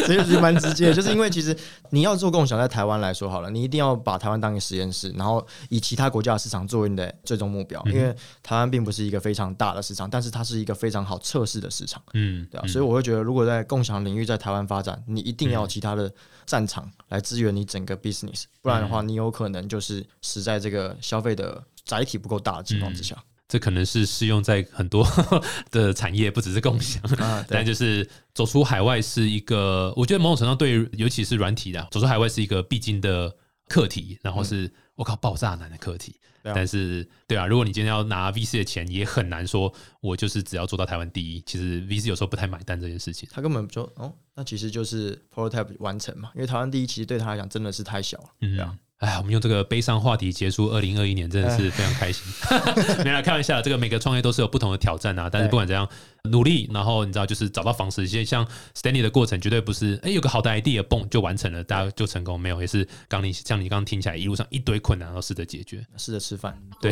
[0.08, 1.56] 这 其实蛮直接的，就是因为其实
[1.92, 7.82] 你要做共享，在台湾来说好了，你一定要把台湾当一个实验室，然后以其他国家的市场作为你的最终目标。
[7.86, 16.12] 因为台湾并不是一个非常大的市场，但是它是一个非常好测试的市场，嗯，对啊，所以我会觉得，如果在共享领域在台湾发展，你一定要有其他的
[16.46, 23.16] 战场来支援你整个 business，不然的话，你有可能就是死在这个消费的载体不够大的情况之下。
[23.48, 25.08] 这可能是适用在很多
[25.72, 27.02] 的产业，不只是共享。
[27.48, 33.36] 但就是走出海外是一个，我觉得某种程度对于，尤其是软体的，走出海外是一个必经的
[33.68, 36.20] 课题，然后是我、靠爆炸难的课题。
[36.44, 41.42] 啊但是，对啊，如果你今天要拿 VC 的钱，也很难说，我就是只要做到台湾第一。
[41.44, 43.28] 其实 VC 有时候不太买单这件事情。
[43.32, 48.26] 他根本就哦，那其实就是 prototype 完成嘛，因为台湾第一其实对他来讲真的是太小了。
[48.42, 52.24] 嗯对啊，哎，我们用这个悲伤话题结束二零二一年，真的是非常开心。
[53.04, 55.30] 没啦开玩笑，这个每个创业都是有不同的挑战啊。
[55.30, 55.88] 但是不管怎样，
[56.26, 58.08] 努力，然后你知道，就是找到方式。
[58.08, 58.46] 其实像
[58.76, 66.92] Stanley 的过程，绝对不是哎有个好的 idea 蹦就完成了，大家就成功，没有，也是刚你像你刚刚听起来一路上一堆困难，然后试着解决，试着吃饭，对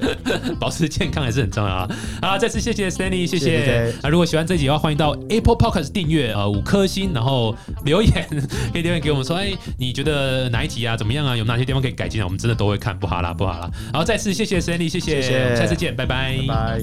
[0.58, 1.88] 保持健康还是很重要啊。
[2.20, 3.94] 好，再次谢谢 Stanley，谢谢。
[4.02, 8.26] 啊，如果喜欢这集的话，欢迎到 Apple Podcast 订阅呃五颗星，然后留言
[8.72, 11.36] 可以留言给我们说，哎，你觉得哪一集啊怎么样啊？
[11.36, 12.24] 有哪些地方可以改进啊？
[12.24, 13.70] 我们真的都会看，不好啦，不好啦。
[13.92, 16.80] 好，再次谢谢 Stanley，谢谢，谢谢下次见，拜拜拜拜。